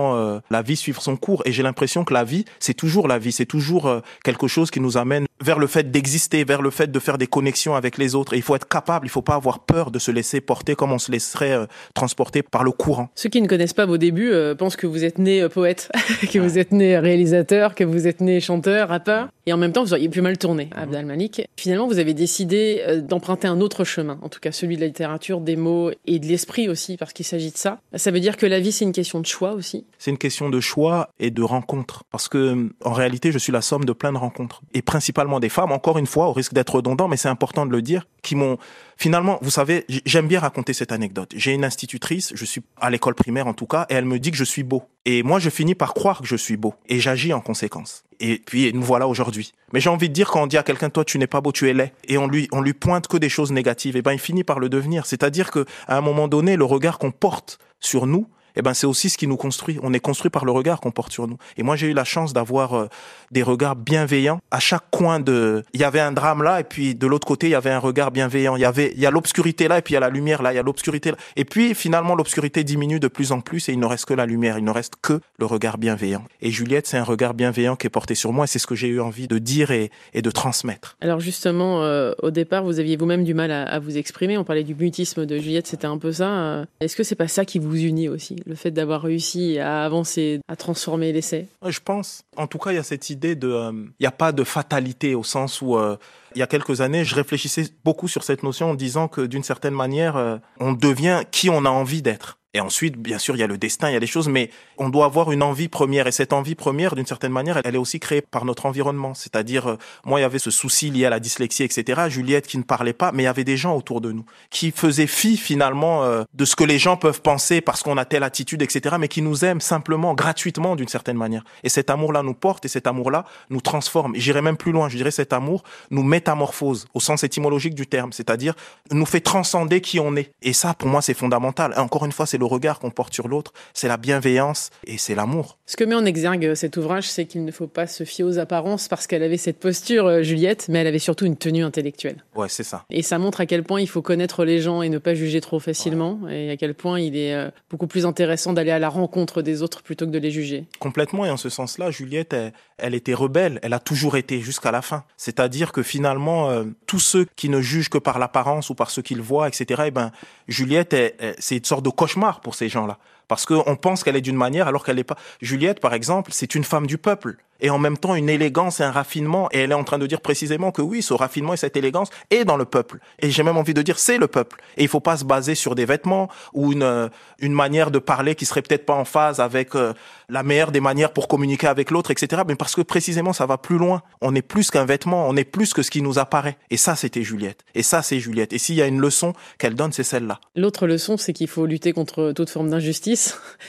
la 0.50 0.62
vie 0.62 0.76
suivre 0.76 1.00
son 1.00 1.16
cours. 1.16 1.42
Et 1.46 1.52
j'ai 1.52 1.62
l'impression 1.62 2.04
que 2.04 2.12
la 2.12 2.24
vie, 2.24 2.44
c'est 2.58 2.74
toujours 2.74 3.08
la 3.08 3.18
vie, 3.18 3.32
c'est 3.32 3.46
toujours 3.46 4.02
quelque 4.22 4.46
chose 4.46 4.70
qui 4.70 4.80
nous 4.80 4.96
amène 4.96 5.26
vers 5.44 5.58
le 5.58 5.66
fait 5.66 5.90
d'exister, 5.90 6.44
vers 6.44 6.62
le 6.62 6.70
fait 6.70 6.90
de 6.90 6.98
faire 6.98 7.18
des 7.18 7.26
connexions 7.26 7.74
avec 7.74 7.98
les 7.98 8.14
autres. 8.14 8.32
Et 8.34 8.36
il 8.36 8.42
faut 8.42 8.56
être 8.56 8.68
capable, 8.68 9.06
il 9.06 9.10
faut 9.10 9.22
pas 9.22 9.34
avoir 9.34 9.60
peur 9.60 9.90
de 9.90 9.98
se 9.98 10.10
laisser 10.10 10.40
porter 10.40 10.74
comme 10.74 10.92
on 10.92 10.98
se 10.98 11.12
laisserait 11.12 11.66
transporter 11.94 12.42
par 12.42 12.64
le 12.64 12.72
courant. 12.72 13.10
Ceux 13.14 13.28
qui 13.28 13.40
ne 13.42 13.46
connaissent 13.46 13.72
pas 13.72 13.86
vos 13.86 13.98
débuts 13.98 14.32
pensent 14.58 14.76
que 14.76 14.86
vous 14.86 15.04
êtes 15.04 15.18
né 15.18 15.46
poète, 15.48 15.90
que 16.32 16.38
vous 16.38 16.58
êtes 16.58 16.72
né 16.72 16.98
réalisateur, 16.98 17.74
que 17.74 17.84
vous 17.84 18.06
êtes 18.06 18.20
né 18.20 18.40
chanteur, 18.40 18.88
rappeur. 18.88 19.28
Et 19.46 19.52
en 19.52 19.58
même 19.58 19.72
temps, 19.72 19.84
vous 19.84 19.92
auriez 19.92 20.08
pu 20.08 20.22
mal 20.22 20.38
tourner, 20.38 20.70
Abdel 20.74 21.04
Malik. 21.04 21.42
Finalement, 21.56 21.86
vous 21.86 21.98
avez 21.98 22.14
décidé 22.14 22.82
euh, 22.86 23.02
d'emprunter 23.02 23.46
un 23.46 23.60
autre 23.60 23.84
chemin, 23.84 24.18
en 24.22 24.28
tout 24.28 24.40
cas 24.40 24.52
celui 24.52 24.76
de 24.76 24.80
la 24.80 24.86
littérature, 24.86 25.40
des 25.40 25.56
mots 25.56 25.90
et 26.06 26.18
de 26.18 26.26
l'esprit 26.26 26.68
aussi, 26.68 26.96
parce 26.96 27.12
qu'il 27.12 27.26
s'agit 27.26 27.50
de 27.50 27.58
ça. 27.58 27.80
Ça 27.94 28.10
veut 28.10 28.20
dire 28.20 28.36
que 28.38 28.46
la 28.46 28.60
vie, 28.60 28.72
c'est 28.72 28.84
une 28.84 28.92
question 28.92 29.20
de 29.20 29.26
choix 29.26 29.52
aussi 29.52 29.84
C'est 29.98 30.10
une 30.10 30.18
question 30.18 30.48
de 30.48 30.60
choix 30.60 31.10
et 31.20 31.30
de 31.30 31.42
rencontre. 31.42 32.04
Parce 32.10 32.28
que, 32.28 32.70
en 32.84 32.92
réalité, 32.92 33.32
je 33.32 33.38
suis 33.38 33.52
la 33.52 33.60
somme 33.60 33.84
de 33.84 33.92
plein 33.92 34.12
de 34.12 34.18
rencontres. 34.18 34.62
Et 34.72 34.80
principalement 34.80 35.33
des 35.40 35.48
femmes, 35.48 35.72
encore 35.72 35.98
une 35.98 36.06
fois, 36.06 36.28
au 36.28 36.32
risque 36.32 36.52
d'être 36.52 36.76
redondant, 36.76 37.08
mais 37.08 37.16
c'est 37.16 37.28
important 37.28 37.66
de 37.66 37.72
le 37.72 37.82
dire, 37.82 38.06
qui 38.22 38.34
m'ont 38.34 38.58
finalement, 38.96 39.38
vous 39.42 39.50
savez, 39.50 39.84
j'aime 40.04 40.28
bien 40.28 40.40
raconter 40.40 40.72
cette 40.72 40.92
anecdote. 40.92 41.32
J'ai 41.36 41.52
une 41.52 41.64
institutrice, 41.64 42.32
je 42.34 42.44
suis 42.44 42.62
à 42.80 42.90
l'école 42.90 43.14
primaire 43.14 43.46
en 43.46 43.54
tout 43.54 43.66
cas, 43.66 43.86
et 43.90 43.94
elle 43.94 44.04
me 44.04 44.18
dit 44.18 44.30
que 44.30 44.36
je 44.36 44.44
suis 44.44 44.62
beau. 44.62 44.84
Et 45.04 45.22
moi, 45.22 45.38
je 45.38 45.50
finis 45.50 45.74
par 45.74 45.94
croire 45.94 46.20
que 46.20 46.26
je 46.26 46.36
suis 46.36 46.56
beau. 46.56 46.74
Et 46.88 47.00
j'agis 47.00 47.32
en 47.32 47.40
conséquence. 47.40 48.04
Et 48.20 48.40
puis, 48.44 48.72
nous 48.72 48.82
voilà 48.82 49.08
aujourd'hui. 49.08 49.52
Mais 49.72 49.80
j'ai 49.80 49.90
envie 49.90 50.08
de 50.08 50.14
dire, 50.14 50.30
quand 50.30 50.42
on 50.42 50.46
dit 50.46 50.56
à 50.56 50.62
quelqu'un, 50.62 50.90
toi, 50.90 51.04
tu 51.04 51.18
n'es 51.18 51.26
pas 51.26 51.40
beau, 51.40 51.52
tu 51.52 51.68
es 51.68 51.74
laid, 51.74 51.92
et 52.08 52.16
on 52.18 52.26
lui, 52.26 52.48
on 52.52 52.60
lui 52.60 52.72
pointe 52.72 53.08
que 53.08 53.16
des 53.16 53.28
choses 53.28 53.52
négatives, 53.52 53.96
et 53.96 54.02
ben, 54.02 54.12
il 54.12 54.18
finit 54.18 54.44
par 54.44 54.60
le 54.60 54.68
devenir. 54.68 55.06
C'est-à-dire 55.06 55.50
que, 55.50 55.66
à 55.88 55.96
un 55.96 56.00
moment 56.00 56.28
donné, 56.28 56.56
le 56.56 56.64
regard 56.64 56.98
qu'on 56.98 57.10
porte 57.10 57.58
sur 57.80 58.06
nous, 58.06 58.28
eh 58.56 58.62
ben 58.62 58.74
c'est 58.74 58.86
aussi 58.86 59.10
ce 59.10 59.18
qui 59.18 59.26
nous 59.26 59.36
construit. 59.36 59.78
On 59.82 59.92
est 59.92 60.00
construit 60.00 60.30
par 60.30 60.44
le 60.44 60.52
regard 60.52 60.80
qu'on 60.80 60.90
porte 60.90 61.12
sur 61.12 61.26
nous. 61.26 61.36
Et 61.56 61.62
moi, 61.62 61.76
j'ai 61.76 61.88
eu 61.88 61.92
la 61.92 62.04
chance 62.04 62.32
d'avoir 62.32 62.74
euh, 62.74 62.88
des 63.30 63.42
regards 63.42 63.76
bienveillants 63.76 64.40
à 64.50 64.60
chaque 64.60 64.84
coin 64.90 65.20
de. 65.20 65.64
Il 65.72 65.80
y 65.80 65.84
avait 65.84 66.00
un 66.00 66.12
drame 66.12 66.42
là, 66.42 66.60
et 66.60 66.64
puis 66.64 66.94
de 66.94 67.06
l'autre 67.06 67.26
côté, 67.26 67.48
il 67.48 67.50
y 67.50 67.54
avait 67.54 67.70
un 67.70 67.78
regard 67.78 68.10
bienveillant. 68.10 68.56
Il 68.56 68.60
y 68.60 68.64
avait, 68.64 68.92
il 68.94 69.00
y 69.00 69.06
a 69.06 69.10
l'obscurité 69.10 69.68
là, 69.68 69.78
et 69.78 69.82
puis 69.82 69.92
il 69.92 69.94
y 69.94 69.98
a 69.98 70.00
la 70.00 70.10
lumière 70.10 70.42
là. 70.42 70.52
Il 70.52 70.56
y 70.56 70.58
a 70.58 70.62
l'obscurité 70.62 71.10
là. 71.10 71.16
Et 71.36 71.44
puis 71.44 71.74
finalement, 71.74 72.14
l'obscurité 72.14 72.64
diminue 72.64 73.00
de 73.00 73.08
plus 73.08 73.32
en 73.32 73.40
plus, 73.40 73.68
et 73.68 73.72
il 73.72 73.78
ne 73.80 73.86
reste 73.86 74.04
que 74.06 74.14
la 74.14 74.26
lumière. 74.26 74.58
Il 74.58 74.64
ne 74.64 74.70
reste 74.70 74.94
que 75.02 75.20
le 75.38 75.46
regard 75.46 75.78
bienveillant. 75.78 76.24
Et 76.40 76.50
Juliette, 76.50 76.86
c'est 76.86 76.98
un 76.98 77.04
regard 77.04 77.34
bienveillant 77.34 77.76
qui 77.76 77.86
est 77.86 77.90
porté 77.90 78.14
sur 78.14 78.32
moi, 78.32 78.44
et 78.44 78.46
c'est 78.48 78.58
ce 78.58 78.66
que 78.66 78.74
j'ai 78.74 78.88
eu 78.88 79.00
envie 79.00 79.28
de 79.28 79.38
dire 79.38 79.70
et, 79.70 79.90
de 80.14 80.30
transmettre. 80.30 80.96
Alors 81.00 81.20
justement, 81.20 81.82
euh, 81.82 82.12
au 82.22 82.30
départ, 82.30 82.64
vous 82.64 82.80
aviez 82.80 82.96
vous-même 82.96 83.24
du 83.24 83.34
mal 83.34 83.50
à, 83.50 83.64
à, 83.64 83.78
vous 83.78 83.98
exprimer. 83.98 84.38
On 84.38 84.44
parlait 84.44 84.64
du 84.64 84.74
mutisme 84.74 85.26
de 85.26 85.38
Juliette, 85.38 85.66
c'était 85.66 85.86
un 85.86 85.98
peu 85.98 86.12
ça. 86.12 86.28
Euh. 86.28 86.64
Est-ce 86.80 86.96
que 86.96 87.02
c'est 87.02 87.14
pas 87.14 87.28
ça 87.28 87.44
qui 87.44 87.58
vous 87.58 87.76
unit 87.76 88.08
aussi, 88.08 88.36
le 88.46 88.54
fait 88.54 88.70
d'avoir 88.70 89.02
réussi 89.02 89.58
à 89.58 89.84
avancer, 89.84 90.40
à 90.48 90.56
transformer 90.56 91.12
l'essai 91.12 91.48
Je 91.66 91.80
pense. 91.80 92.24
En 92.36 92.46
tout 92.46 92.58
cas, 92.58 92.72
il 92.72 92.76
y 92.76 92.78
a 92.78 92.82
cette 92.82 93.10
idée 93.10 93.34
de, 93.34 93.48
euh, 93.48 93.72
il 93.72 94.02
n'y 94.02 94.06
a 94.06 94.12
pas 94.12 94.32
de 94.32 94.44
fatalité 94.44 95.14
au 95.14 95.24
sens 95.24 95.62
où 95.62 95.76
euh, 95.76 95.96
il 96.34 96.40
y 96.40 96.42
a 96.42 96.46
quelques 96.46 96.80
années, 96.80 97.04
je 97.04 97.14
réfléchissais 97.14 97.68
beaucoup 97.84 98.08
sur 98.08 98.22
cette 98.22 98.42
notion 98.42 98.70
en 98.70 98.74
disant 98.74 99.08
que 99.08 99.22
d'une 99.22 99.44
certaine 99.44 99.74
manière, 99.74 100.16
euh, 100.16 100.36
on 100.60 100.72
devient 100.72 101.22
qui 101.30 101.50
on 101.50 101.64
a 101.64 101.70
envie 101.70 102.02
d'être. 102.02 102.38
Et 102.54 102.60
ensuite, 102.60 102.96
bien 102.96 103.18
sûr, 103.18 103.34
il 103.34 103.40
y 103.40 103.42
a 103.42 103.48
le 103.48 103.58
destin, 103.58 103.90
il 103.90 103.94
y 103.94 103.96
a 103.96 104.00
des 104.00 104.06
choses, 104.06 104.28
mais 104.28 104.48
on 104.78 104.88
doit 104.88 105.06
avoir 105.06 105.32
une 105.32 105.42
envie 105.42 105.68
première. 105.68 106.06
Et 106.06 106.12
cette 106.12 106.32
envie 106.32 106.54
première, 106.54 106.94
d'une 106.94 107.04
certaine 107.04 107.32
manière, 107.32 107.60
elle 107.64 107.74
est 107.74 107.78
aussi 107.78 107.98
créée 107.98 108.22
par 108.22 108.44
notre 108.44 108.66
environnement. 108.66 109.12
C'est-à-dire, 109.12 109.70
euh, 109.70 109.76
moi, 110.04 110.20
il 110.20 110.22
y 110.22 110.26
avait 110.26 110.38
ce 110.38 110.52
souci 110.52 110.90
lié 110.90 111.04
à 111.04 111.10
la 111.10 111.18
dyslexie, 111.18 111.64
etc. 111.64 112.02
Juliette 112.08 112.46
qui 112.46 112.56
ne 112.56 112.62
parlait 112.62 112.92
pas, 112.92 113.10
mais 113.10 113.24
il 113.24 113.26
y 113.26 113.28
avait 113.28 113.42
des 113.42 113.56
gens 113.56 113.76
autour 113.76 114.00
de 114.00 114.12
nous 114.12 114.24
qui 114.50 114.70
faisaient 114.70 115.08
fi 115.08 115.36
finalement 115.36 116.04
euh, 116.04 116.22
de 116.32 116.44
ce 116.44 116.54
que 116.54 116.62
les 116.62 116.78
gens 116.78 116.96
peuvent 116.96 117.22
penser 117.22 117.60
parce 117.60 117.82
qu'on 117.82 117.96
a 117.96 118.04
telle 118.04 118.22
attitude, 118.22 118.62
etc. 118.62 118.96
Mais 119.00 119.08
qui 119.08 119.20
nous 119.20 119.44
aiment 119.44 119.60
simplement, 119.60 120.14
gratuitement, 120.14 120.76
d'une 120.76 120.88
certaine 120.88 121.16
manière. 121.16 121.42
Et 121.64 121.68
cet 121.68 121.90
amour-là 121.90 122.22
nous 122.22 122.34
porte 122.34 122.64
et 122.64 122.68
cet 122.68 122.86
amour-là 122.86 123.24
nous 123.50 123.60
transforme. 123.60 124.14
J'irai 124.14 124.42
même 124.42 124.56
plus 124.56 124.70
loin. 124.70 124.88
Je 124.88 124.96
dirais 124.96 125.10
cet 125.10 125.32
amour 125.32 125.64
nous 125.90 126.04
métamorphose 126.04 126.86
au 126.94 127.00
sens 127.00 127.24
étymologique 127.24 127.74
du 127.74 127.88
terme, 127.88 128.12
c'est-à-dire 128.12 128.54
nous 128.92 129.06
fait 129.06 129.20
transcender 129.20 129.80
qui 129.80 129.98
on 129.98 130.14
est. 130.14 130.30
Et 130.42 130.52
ça, 130.52 130.74
pour 130.74 130.88
moi, 130.88 131.02
c'est 131.02 131.14
fondamental. 131.14 131.74
Et 131.76 131.80
encore 131.80 132.04
une 132.04 132.12
fois, 132.12 132.26
c'est 132.26 132.38
le 132.44 132.48
regard 132.48 132.78
qu'on 132.78 132.90
porte 132.90 133.14
sur 133.14 133.26
l'autre, 133.26 133.52
c'est 133.72 133.88
la 133.88 133.96
bienveillance 133.96 134.70
et 134.86 134.98
c'est 134.98 135.14
l'amour. 135.14 135.56
Ce 135.64 135.76
que 135.76 135.84
met 135.84 135.94
en 135.94 136.04
exergue 136.04 136.54
cet 136.54 136.76
ouvrage, 136.76 137.08
c'est 137.08 137.24
qu'il 137.24 137.44
ne 137.44 137.50
faut 137.50 137.66
pas 137.66 137.86
se 137.86 138.04
fier 138.04 138.22
aux 138.22 138.38
apparences 138.38 138.86
parce 138.86 139.06
qu'elle 139.06 139.22
avait 139.22 139.38
cette 139.38 139.58
posture, 139.58 140.06
euh, 140.06 140.22
Juliette, 140.22 140.66
mais 140.68 140.80
elle 140.80 140.86
avait 140.86 140.98
surtout 140.98 141.24
une 141.24 141.38
tenue 141.38 141.64
intellectuelle. 141.64 142.22
Ouais, 142.34 142.50
c'est 142.50 142.62
ça. 142.62 142.84
Et 142.90 143.02
ça 143.02 143.18
montre 143.18 143.40
à 143.40 143.46
quel 143.46 143.62
point 143.62 143.80
il 143.80 143.88
faut 143.88 144.02
connaître 144.02 144.44
les 144.44 144.60
gens 144.60 144.82
et 144.82 144.90
ne 144.90 144.98
pas 144.98 145.14
juger 145.14 145.40
trop 145.40 145.58
facilement, 145.58 146.18
ouais. 146.24 146.44
et 146.44 146.50
à 146.50 146.56
quel 146.58 146.74
point 146.74 147.00
il 147.00 147.16
est 147.16 147.34
euh, 147.34 147.50
beaucoup 147.70 147.86
plus 147.86 148.04
intéressant 148.04 148.52
d'aller 148.52 148.72
à 148.72 148.78
la 148.78 148.90
rencontre 148.90 149.40
des 149.40 149.62
autres 149.62 149.82
plutôt 149.82 150.04
que 150.04 150.10
de 150.10 150.18
les 150.18 150.30
juger. 150.30 150.66
Complètement, 150.80 151.24
et 151.24 151.30
en 151.30 151.38
ce 151.38 151.48
sens-là, 151.48 151.90
Juliette, 151.90 152.34
elle, 152.34 152.52
elle, 152.76 152.94
était 152.94 153.14
rebelle, 153.14 153.58
elle 153.62 153.72
a 153.72 153.80
toujours 153.80 154.18
été 154.18 154.40
jusqu'à 154.40 154.70
la 154.70 154.82
fin. 154.82 155.04
C'est-à-dire 155.16 155.72
que 155.72 155.82
finalement, 155.82 156.50
euh, 156.50 156.64
tous 156.86 157.00
ceux 157.00 157.26
qui 157.36 157.48
ne 157.48 157.62
jugent 157.62 157.88
que 157.88 157.98
par 157.98 158.18
l'apparence 158.18 158.68
ou 158.68 158.74
par 158.74 158.90
ce 158.90 159.00
qu'ils 159.00 159.22
voient, 159.22 159.48
etc., 159.48 159.84
eh 159.86 159.90
ben, 159.90 160.12
Juliette, 160.46 160.94
c'est 161.38 161.56
une 161.56 161.64
sorte 161.64 161.84
de 161.84 161.90
cauchemar 161.90 162.33
pour 162.40 162.54
ces 162.54 162.68
gens-là. 162.68 162.98
Parce 163.28 163.46
qu'on 163.46 163.76
pense 163.76 164.04
qu'elle 164.04 164.16
est 164.16 164.20
d'une 164.20 164.36
manière 164.36 164.68
alors 164.68 164.84
qu'elle 164.84 164.96
n'est 164.96 165.04
pas. 165.04 165.16
Juliette, 165.40 165.80
par 165.80 165.94
exemple, 165.94 166.30
c'est 166.32 166.54
une 166.54 166.64
femme 166.64 166.86
du 166.86 166.98
peuple 166.98 167.36
et 167.60 167.70
en 167.70 167.78
même 167.78 167.96
temps 167.96 168.14
une 168.14 168.28
élégance 168.28 168.80
et 168.80 168.82
un 168.84 168.90
raffinement. 168.90 169.48
Et 169.52 169.60
elle 169.60 169.70
est 169.70 169.74
en 169.74 169.84
train 169.84 169.98
de 169.98 170.06
dire 170.06 170.20
précisément 170.20 170.70
que 170.70 170.82
oui, 170.82 171.02
ce 171.02 171.14
raffinement 171.14 171.54
et 171.54 171.56
cette 171.56 171.76
élégance 171.76 172.10
est 172.30 172.44
dans 172.44 172.56
le 172.56 172.64
peuple. 172.64 172.98
Et 173.20 173.30
j'ai 173.30 173.42
même 173.42 173.56
envie 173.56 173.74
de 173.74 173.82
dire 173.82 173.98
c'est 173.98 174.18
le 174.18 174.26
peuple. 174.26 174.60
Et 174.76 174.82
il 174.82 174.88
faut 174.88 175.00
pas 175.00 175.16
se 175.16 175.24
baser 175.24 175.54
sur 175.54 175.74
des 175.74 175.84
vêtements 175.84 176.28
ou 176.52 176.72
une, 176.72 177.10
une 177.38 177.52
manière 177.52 177.90
de 177.90 177.98
parler 177.98 178.34
qui 178.34 178.44
serait 178.44 178.62
peut-être 178.62 178.84
pas 178.84 178.94
en 178.94 179.04
phase 179.04 179.40
avec 179.40 179.74
euh, 179.74 179.92
la 180.28 180.42
meilleure 180.42 180.72
des 180.72 180.80
manières 180.80 181.12
pour 181.12 181.28
communiquer 181.28 181.66
avec 181.66 181.90
l'autre, 181.90 182.10
etc. 182.10 182.42
Mais 182.46 182.54
parce 182.54 182.74
que 182.74 182.82
précisément 182.82 183.32
ça 183.32 183.46
va 183.46 183.56
plus 183.56 183.78
loin. 183.78 184.02
On 184.20 184.34
est 184.34 184.42
plus 184.42 184.70
qu'un 184.70 184.84
vêtement, 184.84 185.26
on 185.28 185.36
est 185.36 185.44
plus 185.44 185.72
que 185.72 185.82
ce 185.82 185.90
qui 185.90 186.02
nous 186.02 186.18
apparaît. 186.18 186.58
Et 186.70 186.76
ça, 186.76 186.96
c'était 186.96 187.22
Juliette. 187.22 187.64
Et 187.74 187.82
ça, 187.82 188.02
c'est 188.02 188.20
Juliette. 188.20 188.52
Et 188.52 188.58
s'il 188.58 188.74
y 188.74 188.82
a 188.82 188.86
une 188.86 189.00
leçon 189.00 189.32
qu'elle 189.58 189.74
donne, 189.74 189.92
c'est 189.92 190.02
celle-là. 190.02 190.40
L'autre 190.54 190.86
leçon, 190.86 191.16
c'est 191.16 191.32
qu'il 191.32 191.48
faut 191.48 191.66
lutter 191.66 191.92
contre 191.92 192.32
toute 192.32 192.50
forme 192.50 192.70
d'injustice. 192.70 193.13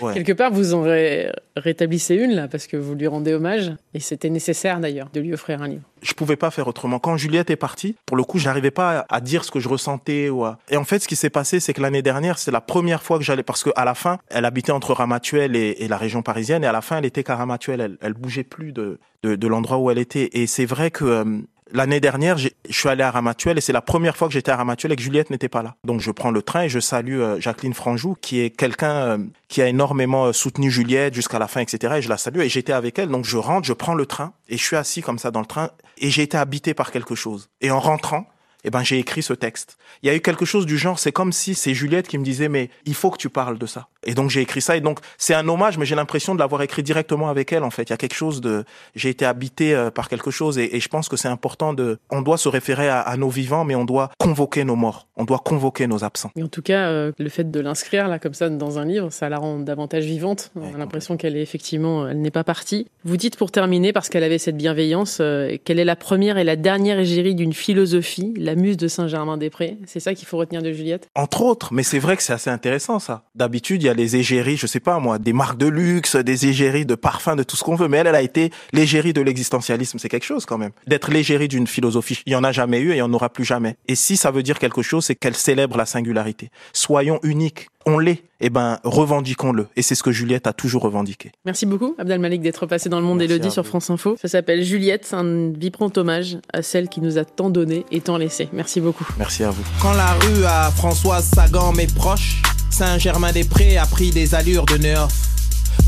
Ouais. 0.01 0.13
Quelque 0.13 0.33
part, 0.33 0.51
vous 0.51 0.73
en 0.73 0.81
ré 0.81 1.31
rétablissez 1.55 2.15
une 2.15 2.31
là, 2.31 2.47
parce 2.47 2.67
que 2.67 2.75
vous 2.75 2.95
lui 2.95 3.07
rendez 3.07 3.33
hommage. 3.33 3.71
Et 3.93 3.99
c'était 3.99 4.29
nécessaire 4.29 4.79
d'ailleurs 4.79 5.09
de 5.13 5.21
lui 5.21 5.33
offrir 5.33 5.61
un 5.61 5.67
livre. 5.67 5.83
Je 6.01 6.13
pouvais 6.13 6.35
pas 6.35 6.51
faire 6.51 6.67
autrement. 6.67 6.99
Quand 6.99 7.15
Juliette 7.17 7.49
est 7.49 7.55
partie, 7.55 7.95
pour 8.05 8.17
le 8.17 8.23
coup, 8.23 8.37
j'arrivais 8.37 8.71
pas 8.71 9.05
à 9.09 9.21
dire 9.21 9.43
ce 9.43 9.51
que 9.51 9.59
je 9.59 9.69
ressentais. 9.69 10.29
Ou 10.29 10.43
à... 10.43 10.59
Et 10.69 10.77
en 10.77 10.83
fait, 10.83 10.99
ce 10.99 11.07
qui 11.07 11.15
s'est 11.15 11.29
passé, 11.29 11.59
c'est 11.59 11.73
que 11.73 11.81
l'année 11.81 12.01
dernière, 12.01 12.37
c'est 12.37 12.51
la 12.51 12.61
première 12.61 13.03
fois 13.03 13.17
que 13.17 13.23
j'allais, 13.23 13.43
parce 13.43 13.63
que 13.63 13.69
à 13.75 13.85
la 13.85 13.95
fin, 13.95 14.19
elle 14.29 14.45
habitait 14.45 14.71
entre 14.71 14.93
Ramatuelle 14.93 15.55
et, 15.55 15.77
et, 15.79 15.87
la 15.87 15.97
région 15.97 16.21
parisienne, 16.21 16.63
et 16.63 16.67
à 16.67 16.71
la 16.71 16.81
fin, 16.81 16.97
elle 16.97 17.05
était 17.05 17.23
qu'à 17.23 17.35
Ramatuelle. 17.35 17.81
Elle, 17.81 17.97
elle 18.01 18.13
bougeait 18.13 18.43
plus 18.43 18.73
de, 18.73 18.99
de, 19.23 19.35
de 19.35 19.47
l'endroit 19.47 19.77
où 19.77 19.89
elle 19.89 19.97
était. 19.97 20.29
Et 20.33 20.47
c'est 20.47 20.65
vrai 20.65 20.91
que 20.91 21.05
euh, 21.05 21.39
L'année 21.71 21.99
dernière, 21.99 22.37
je 22.37 22.49
suis 22.69 22.89
allé 22.89 23.01
à 23.01 23.09
Ramatuelle 23.09 23.57
et 23.57 23.61
c'est 23.61 23.73
la 23.73 23.81
première 23.81 24.15
fois 24.15 24.27
que 24.27 24.33
j'étais 24.33 24.51
à 24.51 24.55
Ramatuelle 24.55 24.91
et 24.91 24.95
que 24.95 25.01
Juliette 25.01 25.31
n'était 25.31 25.49
pas 25.49 25.63
là. 25.63 25.75
Donc 25.83 25.99
je 25.99 26.11
prends 26.11 26.29
le 26.29 26.43
train 26.43 26.61
et 26.61 26.69
je 26.69 26.79
salue 26.79 27.19
euh, 27.19 27.39
Jacqueline 27.39 27.73
Franjou, 27.73 28.15
qui 28.21 28.39
est 28.39 28.51
quelqu'un 28.51 28.93
euh, 28.93 29.17
qui 29.47 29.63
a 29.63 29.67
énormément 29.67 30.25
euh, 30.25 30.31
soutenu 30.31 30.69
Juliette 30.69 31.15
jusqu'à 31.15 31.39
la 31.39 31.47
fin, 31.47 31.61
etc. 31.61 31.95
Et 31.97 32.01
je 32.03 32.09
la 32.09 32.17
salue 32.17 32.41
et 32.41 32.49
j'étais 32.49 32.73
avec 32.73 32.99
elle. 32.99 33.09
Donc 33.09 33.25
je 33.25 33.37
rentre, 33.37 33.65
je 33.65 33.73
prends 33.73 33.95
le 33.95 34.05
train 34.05 34.33
et 34.47 34.57
je 34.57 34.63
suis 34.63 34.75
assis 34.75 35.01
comme 35.01 35.17
ça 35.17 35.31
dans 35.31 35.39
le 35.39 35.47
train 35.47 35.71
et 35.97 36.11
j'ai 36.11 36.21
été 36.21 36.37
habité 36.37 36.75
par 36.75 36.91
quelque 36.91 37.15
chose. 37.15 37.49
Et 37.61 37.71
en 37.71 37.79
rentrant, 37.79 38.27
eh 38.63 38.69
ben 38.69 38.83
j'ai 38.83 38.99
écrit 38.99 39.23
ce 39.23 39.33
texte. 39.33 39.77
Il 40.03 40.07
y 40.07 40.09
a 40.09 40.15
eu 40.15 40.21
quelque 40.21 40.45
chose 40.45 40.67
du 40.67 40.77
genre, 40.77 40.99
c'est 40.99 41.11
comme 41.11 41.31
si 41.31 41.55
c'est 41.55 41.73
Juliette 41.73 42.07
qui 42.07 42.19
me 42.19 42.23
disait 42.23 42.49
mais 42.49 42.69
il 42.85 42.93
faut 42.93 43.09
que 43.09 43.17
tu 43.17 43.29
parles 43.29 43.57
de 43.57 43.65
ça. 43.65 43.87
Et 44.05 44.13
donc 44.13 44.29
j'ai 44.29 44.41
écrit 44.41 44.61
ça 44.61 44.77
et 44.77 44.81
donc 44.81 44.99
c'est 45.17 45.33
un 45.33 45.47
hommage, 45.47 45.77
mais 45.77 45.85
j'ai 45.85 45.95
l'impression 45.95 46.35
de 46.35 46.39
l'avoir 46.39 46.61
écrit 46.61 46.83
directement 46.83 47.29
avec 47.29 47.51
elle 47.51 47.63
en 47.63 47.69
fait. 47.69 47.83
Il 47.83 47.89
y 47.89 47.93
a 47.93 47.97
quelque 47.97 48.15
chose 48.15 48.41
de, 48.41 48.63
j'ai 48.95 49.09
été 49.09 49.25
habité 49.25 49.73
euh, 49.73 49.91
par 49.91 50.09
quelque 50.09 50.31
chose 50.31 50.57
et, 50.57 50.75
et 50.75 50.79
je 50.79 50.87
pense 50.89 51.09
que 51.09 51.17
c'est 51.17 51.27
important 51.27 51.73
de, 51.73 51.97
on 52.09 52.21
doit 52.21 52.37
se 52.37 52.49
référer 52.49 52.87
à, 52.87 53.01
à, 53.01 53.17
nos 53.17 53.29
vivants, 53.29 53.65
mais 53.65 53.75
on 53.75 53.85
doit 53.85 54.11
convoquer 54.19 54.63
nos 54.63 54.75
morts, 54.75 55.07
on 55.15 55.25
doit 55.25 55.39
convoquer 55.39 55.87
nos 55.87 56.03
absents. 56.03 56.31
Et 56.35 56.43
en 56.43 56.47
tout 56.47 56.61
cas, 56.61 56.87
euh, 56.87 57.11
le 57.17 57.29
fait 57.29 57.49
de 57.49 57.59
l'inscrire 57.59 58.07
là 58.07 58.19
comme 58.19 58.33
ça 58.33 58.49
dans 58.49 58.79
un 58.79 58.85
livre, 58.85 59.11
ça 59.11 59.29
la 59.29 59.37
rend 59.37 59.59
davantage 59.59 60.05
vivante. 60.05 60.51
On 60.55 60.73
a 60.73 60.77
l'impression 60.77 61.17
qu'elle 61.17 61.35
est 61.35 61.41
effectivement, 61.41 62.07
elle 62.07 62.21
n'est 62.21 62.31
pas 62.31 62.43
partie. 62.43 62.87
Vous 63.03 63.17
dites 63.17 63.37
pour 63.37 63.51
terminer, 63.51 63.93
parce 63.93 64.09
qu'elle 64.09 64.23
avait 64.23 64.37
cette 64.37 64.57
bienveillance, 64.57 65.17
euh, 65.21 65.57
quelle 65.63 65.79
est 65.79 65.85
la 65.85 65.95
première 65.95 66.37
et 66.37 66.43
la 66.43 66.55
dernière 66.55 66.99
égérie 66.99 67.35
d'une 67.35 67.53
philosophie, 67.53 68.33
la 68.37 68.55
muse 68.55 68.77
de 68.77 68.87
Saint-Germain-des-Prés. 68.87 69.77
C'est 69.85 69.99
ça 69.99 70.13
qu'il 70.13 70.27
faut 70.27 70.37
retenir 70.37 70.61
de 70.61 70.71
Juliette? 70.71 71.09
Entre 71.15 71.41
autres, 71.41 71.73
mais 71.73 71.83
c'est 71.83 71.99
vrai 71.99 72.17
que 72.17 72.23
c'est 72.23 72.33
assez 72.33 72.49
intéressant 72.49 72.99
ça. 72.99 73.23
D'habitude, 73.35 73.81
il 73.81 73.85
y 73.85 73.89
a 73.89 73.94
les 73.95 74.15
égéries, 74.15 74.57
je 74.57 74.67
sais 74.67 74.79
pas 74.79 74.99
moi, 74.99 75.19
des 75.19 75.33
marques 75.33 75.57
de 75.57 75.67
luxe, 75.67 76.15
des 76.15 76.47
égéries 76.47 76.85
de 76.85 76.95
parfums, 76.95 77.35
de 77.35 77.43
tout 77.43 77.55
ce 77.55 77.63
qu'on 77.63 77.75
veut. 77.75 77.87
Mais 77.87 77.97
elle, 77.97 78.07
elle 78.07 78.15
a 78.15 78.21
été 78.21 78.51
l'égérie 78.73 79.13
de 79.13 79.21
l'existentialisme. 79.21 79.99
C'est 79.99 80.09
quelque 80.09 80.25
chose 80.25 80.45
quand 80.45 80.57
même. 80.57 80.71
D'être 80.87 81.11
l'égérie 81.11 81.47
d'une 81.47 81.67
philosophie. 81.67 82.21
Il 82.25 82.33
y 82.33 82.35
en 82.35 82.43
a 82.43 82.51
jamais 82.51 82.79
eu 82.79 82.91
et 82.91 82.95
il 82.95 82.99
y 82.99 83.01
en 83.01 83.13
aura 83.13 83.29
plus 83.29 83.45
jamais. 83.45 83.75
Et 83.87 83.95
si 83.95 84.17
ça 84.17 84.31
veut 84.31 84.43
dire 84.43 84.59
quelque 84.59 84.81
chose, 84.81 85.05
c'est 85.05 85.15
qu'elle 85.15 85.35
célèbre 85.35 85.77
la 85.77 85.85
singularité. 85.85 86.49
Soyons 86.73 87.19
uniques. 87.23 87.67
On 87.87 87.99
l'est. 87.99 88.23
Eh 88.41 88.49
ben, 88.49 88.79
revendiquons-le. 88.83 89.67
Et 89.75 89.83
c'est 89.83 89.93
ce 89.93 90.01
que 90.01 90.11
Juliette 90.11 90.47
a 90.47 90.53
toujours 90.53 90.81
revendiqué. 90.81 91.31
Merci 91.45 91.65
beaucoup, 91.67 91.95
Abdel 91.99 92.19
Malik, 92.19 92.41
d'être 92.41 92.65
passé 92.65 92.89
dans 92.89 92.99
le 92.99 93.05
monde 93.05 93.21
Elodie 93.21 93.51
sur 93.51 93.65
France 93.65 93.89
Info. 93.91 94.17
Ça 94.19 94.27
s'appelle 94.27 94.63
Juliette, 94.63 95.07
un 95.13 95.51
vibrant 95.51 95.91
hommage 95.95 96.37
à 96.51 96.63
celle 96.63 96.89
qui 96.89 96.99
nous 96.99 97.17
a 97.19 97.25
tant 97.25 97.51
donné 97.51 97.85
et 97.91 98.01
tant 98.01 98.17
laissé. 98.17 98.49
Merci 98.53 98.81
beaucoup. 98.81 99.05
Merci 99.19 99.43
à 99.43 99.51
vous. 99.51 99.63
Quand 99.79 99.93
la 99.93 100.13
rue 100.13 100.43
à 100.45 100.71
Françoise 100.71 101.29
Sagan 101.33 101.73
m'est 101.73 101.93
proche, 101.93 102.41
Saint-Germain-des-Prés 102.75 103.77
a 103.77 103.85
pris 103.85 104.11
des 104.11 104.35
allures 104.35 104.65
de 104.65 104.75
neuf. 104.75 105.07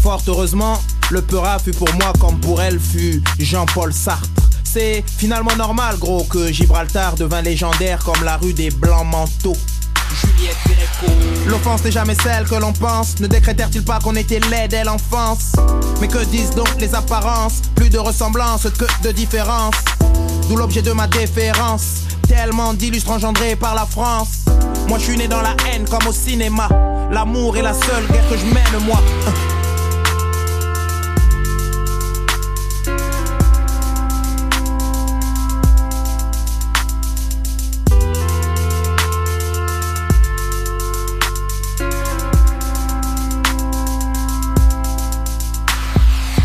Fort 0.02 0.22
heureusement, 0.26 0.82
le 1.12 1.22
Peura 1.22 1.60
fut 1.60 1.74
pour 1.74 1.94
moi 1.96 2.14
comme 2.18 2.40
pour 2.40 2.62
elle 2.62 2.80
fut 2.80 3.22
Jean-Paul 3.40 3.94
Sartre. 3.94 4.30
C'est 4.64 5.04
finalement 5.06 5.54
normal, 5.58 5.98
gros, 5.98 6.24
que 6.24 6.50
Gibraltar 6.50 7.16
devint 7.16 7.42
légendaire 7.42 8.00
comme 8.06 8.24
la 8.24 8.38
rue 8.38 8.54
des 8.54 8.70
Blancs 8.70 9.06
Manteaux. 9.06 9.58
Juliette. 10.16 10.56
L'offense 11.48 11.84
n'est 11.84 11.92
jamais 11.92 12.16
celle 12.16 12.46
que 12.46 12.56
l'on 12.56 12.72
pense. 12.72 13.20
Ne 13.20 13.28
décrétèrent-ils 13.28 13.84
pas 13.84 14.00
qu'on 14.00 14.16
était 14.16 14.40
laid 14.40 14.70
dès 14.70 14.86
l'enfance? 14.86 15.52
Mais 16.00 16.08
que 16.08 16.24
disent 16.24 16.52
donc 16.52 16.74
les 16.80 16.96
apparences? 16.96 17.64
Plus 17.76 17.90
de 17.90 17.98
ressemblance 17.98 18.66
que 18.80 18.86
de 19.06 19.12
différence. 19.12 19.76
D'où 20.48 20.56
l'objet 20.56 20.82
de 20.82 20.94
ma 20.94 21.08
déférence. 21.08 22.04
Tellement 22.30 22.74
d'illustres 22.74 23.12
engendrés 23.12 23.58
par 23.58 23.76
la 23.76 23.86
France. 23.86 24.46
Moi 24.88 24.98
je 25.00 25.04
suis 25.04 25.18
né 25.18 25.28
dans 25.28 25.42
la 25.42 25.56
haine 25.68 25.86
comme 25.90 26.08
au 26.08 26.14
cinéma. 26.14 26.70
L'amour 27.12 27.58
est 27.58 27.62
la 27.62 27.74
seule 27.74 28.08
guerre 28.08 28.30
que 28.30 28.38
je 28.38 28.46
mène, 28.46 28.86
moi. 28.86 29.02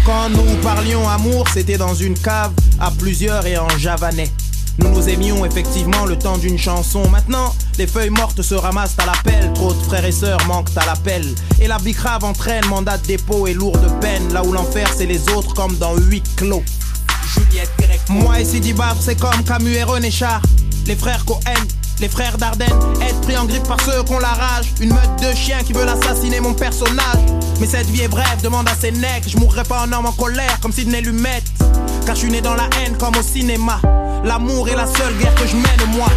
Quand 0.04 0.28
nous 0.30 0.56
parlions 0.62 1.08
amour, 1.08 1.46
c'était 1.52 1.78
dans 1.78 1.94
une 1.94 2.18
cave 2.18 2.52
à 2.80 2.90
plusieurs 2.90 3.46
et 3.46 3.56
en 3.56 3.68
javanais. 3.78 4.30
Nous 4.78 4.88
nous 4.90 5.08
aimions 5.08 5.44
effectivement 5.44 6.06
le 6.06 6.18
temps 6.18 6.38
d'une 6.38 6.58
chanson. 6.58 7.08
Maintenant, 7.08 7.54
les 7.78 7.86
feuilles 7.86 8.10
mortes 8.10 8.42
se 8.42 8.54
ramassent 8.54 8.96
à 8.98 9.06
l'appel. 9.06 9.52
Trop 9.54 9.72
de 9.72 9.82
frères 9.82 10.04
et 10.04 10.12
sœurs 10.12 10.44
manquent 10.46 10.76
à 10.76 10.86
l'appel. 10.86 11.34
Et 11.60 11.68
la 11.68 11.78
bicrave 11.78 12.24
entraîne 12.24 12.64
mandat 12.66 12.98
de 12.98 13.06
dépôt 13.06 13.46
et 13.46 13.54
lourde 13.54 13.92
peine. 14.00 14.32
Là 14.32 14.42
où 14.44 14.52
l'enfer 14.52 14.88
c'est 14.96 15.06
les 15.06 15.28
autres 15.30 15.54
comme 15.54 15.76
dans 15.76 15.96
huit 15.96 16.24
clos. 16.36 16.62
Juliette. 17.34 17.70
Moi 18.08 18.40
et 18.40 18.44
Sidi 18.44 18.74
c'est 19.00 19.18
comme 19.18 19.42
Camus 19.44 19.74
et 19.74 19.84
René 19.84 20.10
Char. 20.10 20.42
Les 20.86 20.96
frères 20.96 21.24
Cohen, 21.24 21.40
les 22.00 22.08
frères 22.08 22.36
Dardenne, 22.36 22.68
être 23.00 23.20
pris 23.20 23.36
en 23.36 23.44
grippe 23.44 23.66
par 23.66 23.80
ceux 23.80 24.02
qu'on 24.02 24.18
la 24.18 24.32
rage. 24.32 24.66
Une 24.80 24.90
meute 24.90 25.22
de 25.22 25.34
chiens 25.34 25.62
qui 25.62 25.72
veulent 25.72 25.88
assassiner 25.88 26.40
mon 26.40 26.54
personnage. 26.54 27.22
Mais 27.60 27.66
cette 27.66 27.86
vie 27.86 28.02
est 28.02 28.08
brève, 28.08 28.42
demande 28.42 28.68
à 28.68 28.74
ses 28.74 28.90
necks. 28.90 29.28
Je 29.28 29.38
mourrai 29.38 29.62
pas 29.62 29.82
en 29.82 29.92
homme 29.92 30.06
en 30.06 30.12
colère 30.12 30.58
comme 30.60 30.72
Sidney 30.72 31.00
Lumet. 31.00 31.42
Car 32.04 32.16
je 32.16 32.22
suis 32.22 32.30
né 32.30 32.40
dans 32.40 32.54
la 32.54 32.68
haine 32.80 32.96
comme 32.98 33.16
au 33.16 33.22
cinéma. 33.22 33.80
L'amour 34.24 34.68
est 34.68 34.76
la 34.76 34.86
seule 34.86 35.16
guerre 35.18 35.34
que 35.36 35.46
je 35.46 35.54
mène, 35.54 35.96
moi. 35.96 36.08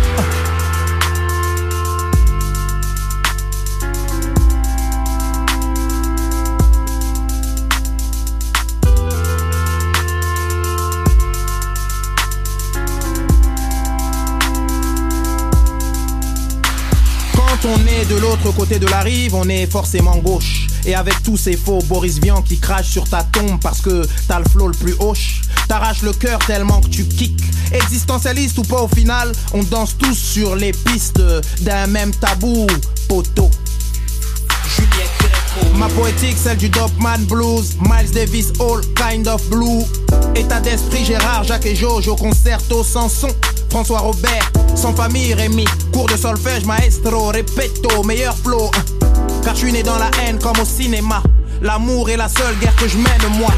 Quand 17.66 17.72
on 17.72 17.88
est 17.88 18.06
de 18.06 18.16
l'autre 18.18 18.52
côté 18.52 18.78
de 18.78 18.86
la 18.86 19.00
rive, 19.00 19.34
on 19.34 19.50
est 19.50 19.66
forcément 19.66 20.18
gauche. 20.18 20.68
Et 20.86 20.94
avec 20.94 21.24
tous 21.24 21.36
ces 21.36 21.58
faux 21.58 21.80
Boris 21.86 22.20
Vian 22.20 22.44
qui 22.44 22.60
crachent 22.60 22.92
sur 22.92 23.10
ta 23.10 23.24
tombe 23.24 23.60
parce 23.60 23.82
que 23.82 24.06
t'as 24.28 24.38
le 24.38 24.46
flot 24.46 24.68
le 24.68 24.76
plus 24.76 24.94
hoche. 25.00 25.42
T'arraches 25.68 26.04
le 26.04 26.14
cœur 26.14 26.38
tellement 26.46 26.80
que 26.80 26.90
tu 26.90 27.06
kicks. 27.06 27.42
Existentialiste 27.72 28.60
ou 28.60 28.62
pas 28.62 28.84
au 28.84 28.88
final, 28.88 29.32
on 29.52 29.64
danse 29.64 29.98
tous 29.98 30.14
sur 30.14 30.56
les 30.56 30.74
pistes 30.74 31.24
d'un 31.62 31.88
même 31.88 32.12
tabou, 32.12 32.68
poteau. 33.10 33.50
Ma 35.76 35.88
poétique, 35.88 36.38
celle 36.38 36.58
du 36.58 36.70
Dopman 36.70 37.26
Blues, 37.28 37.78
Miles 37.82 38.12
Davis, 38.12 38.54
All 38.60 38.82
Kind 38.94 39.28
of 39.28 39.44
Blue. 39.50 39.82
État 40.36 40.60
d'esprit, 40.60 41.04
Gérard, 41.04 41.44
Jacques 41.46 41.66
et 41.66 41.76
Jojo, 41.76 42.16
concerto 42.16 42.84
sans 42.84 43.10
son. 43.10 43.30
François 43.76 44.00
Robert, 44.00 44.50
sans 44.74 44.94
famille, 44.94 45.34
Rémi. 45.34 45.66
Cours 45.92 46.06
de 46.06 46.16
solfège, 46.16 46.64
maestro, 46.64 47.26
répéto, 47.28 48.04
meilleur 48.04 48.34
flow. 48.34 48.72
Car 49.44 49.54
je 49.54 49.60
suis 49.60 49.74
né 49.74 49.84
dans 49.84 49.98
la 49.98 50.10
haine 50.24 50.40
comme 50.40 50.58
au 50.62 50.64
cinéma. 50.64 51.22
L'amour 51.62 52.10
est 52.10 52.16
la 52.16 52.30
seule 52.30 52.56
guerre 52.62 52.76
que 52.78 52.88
je 52.88 52.96
mène, 52.96 53.38
moi. 53.38 53.50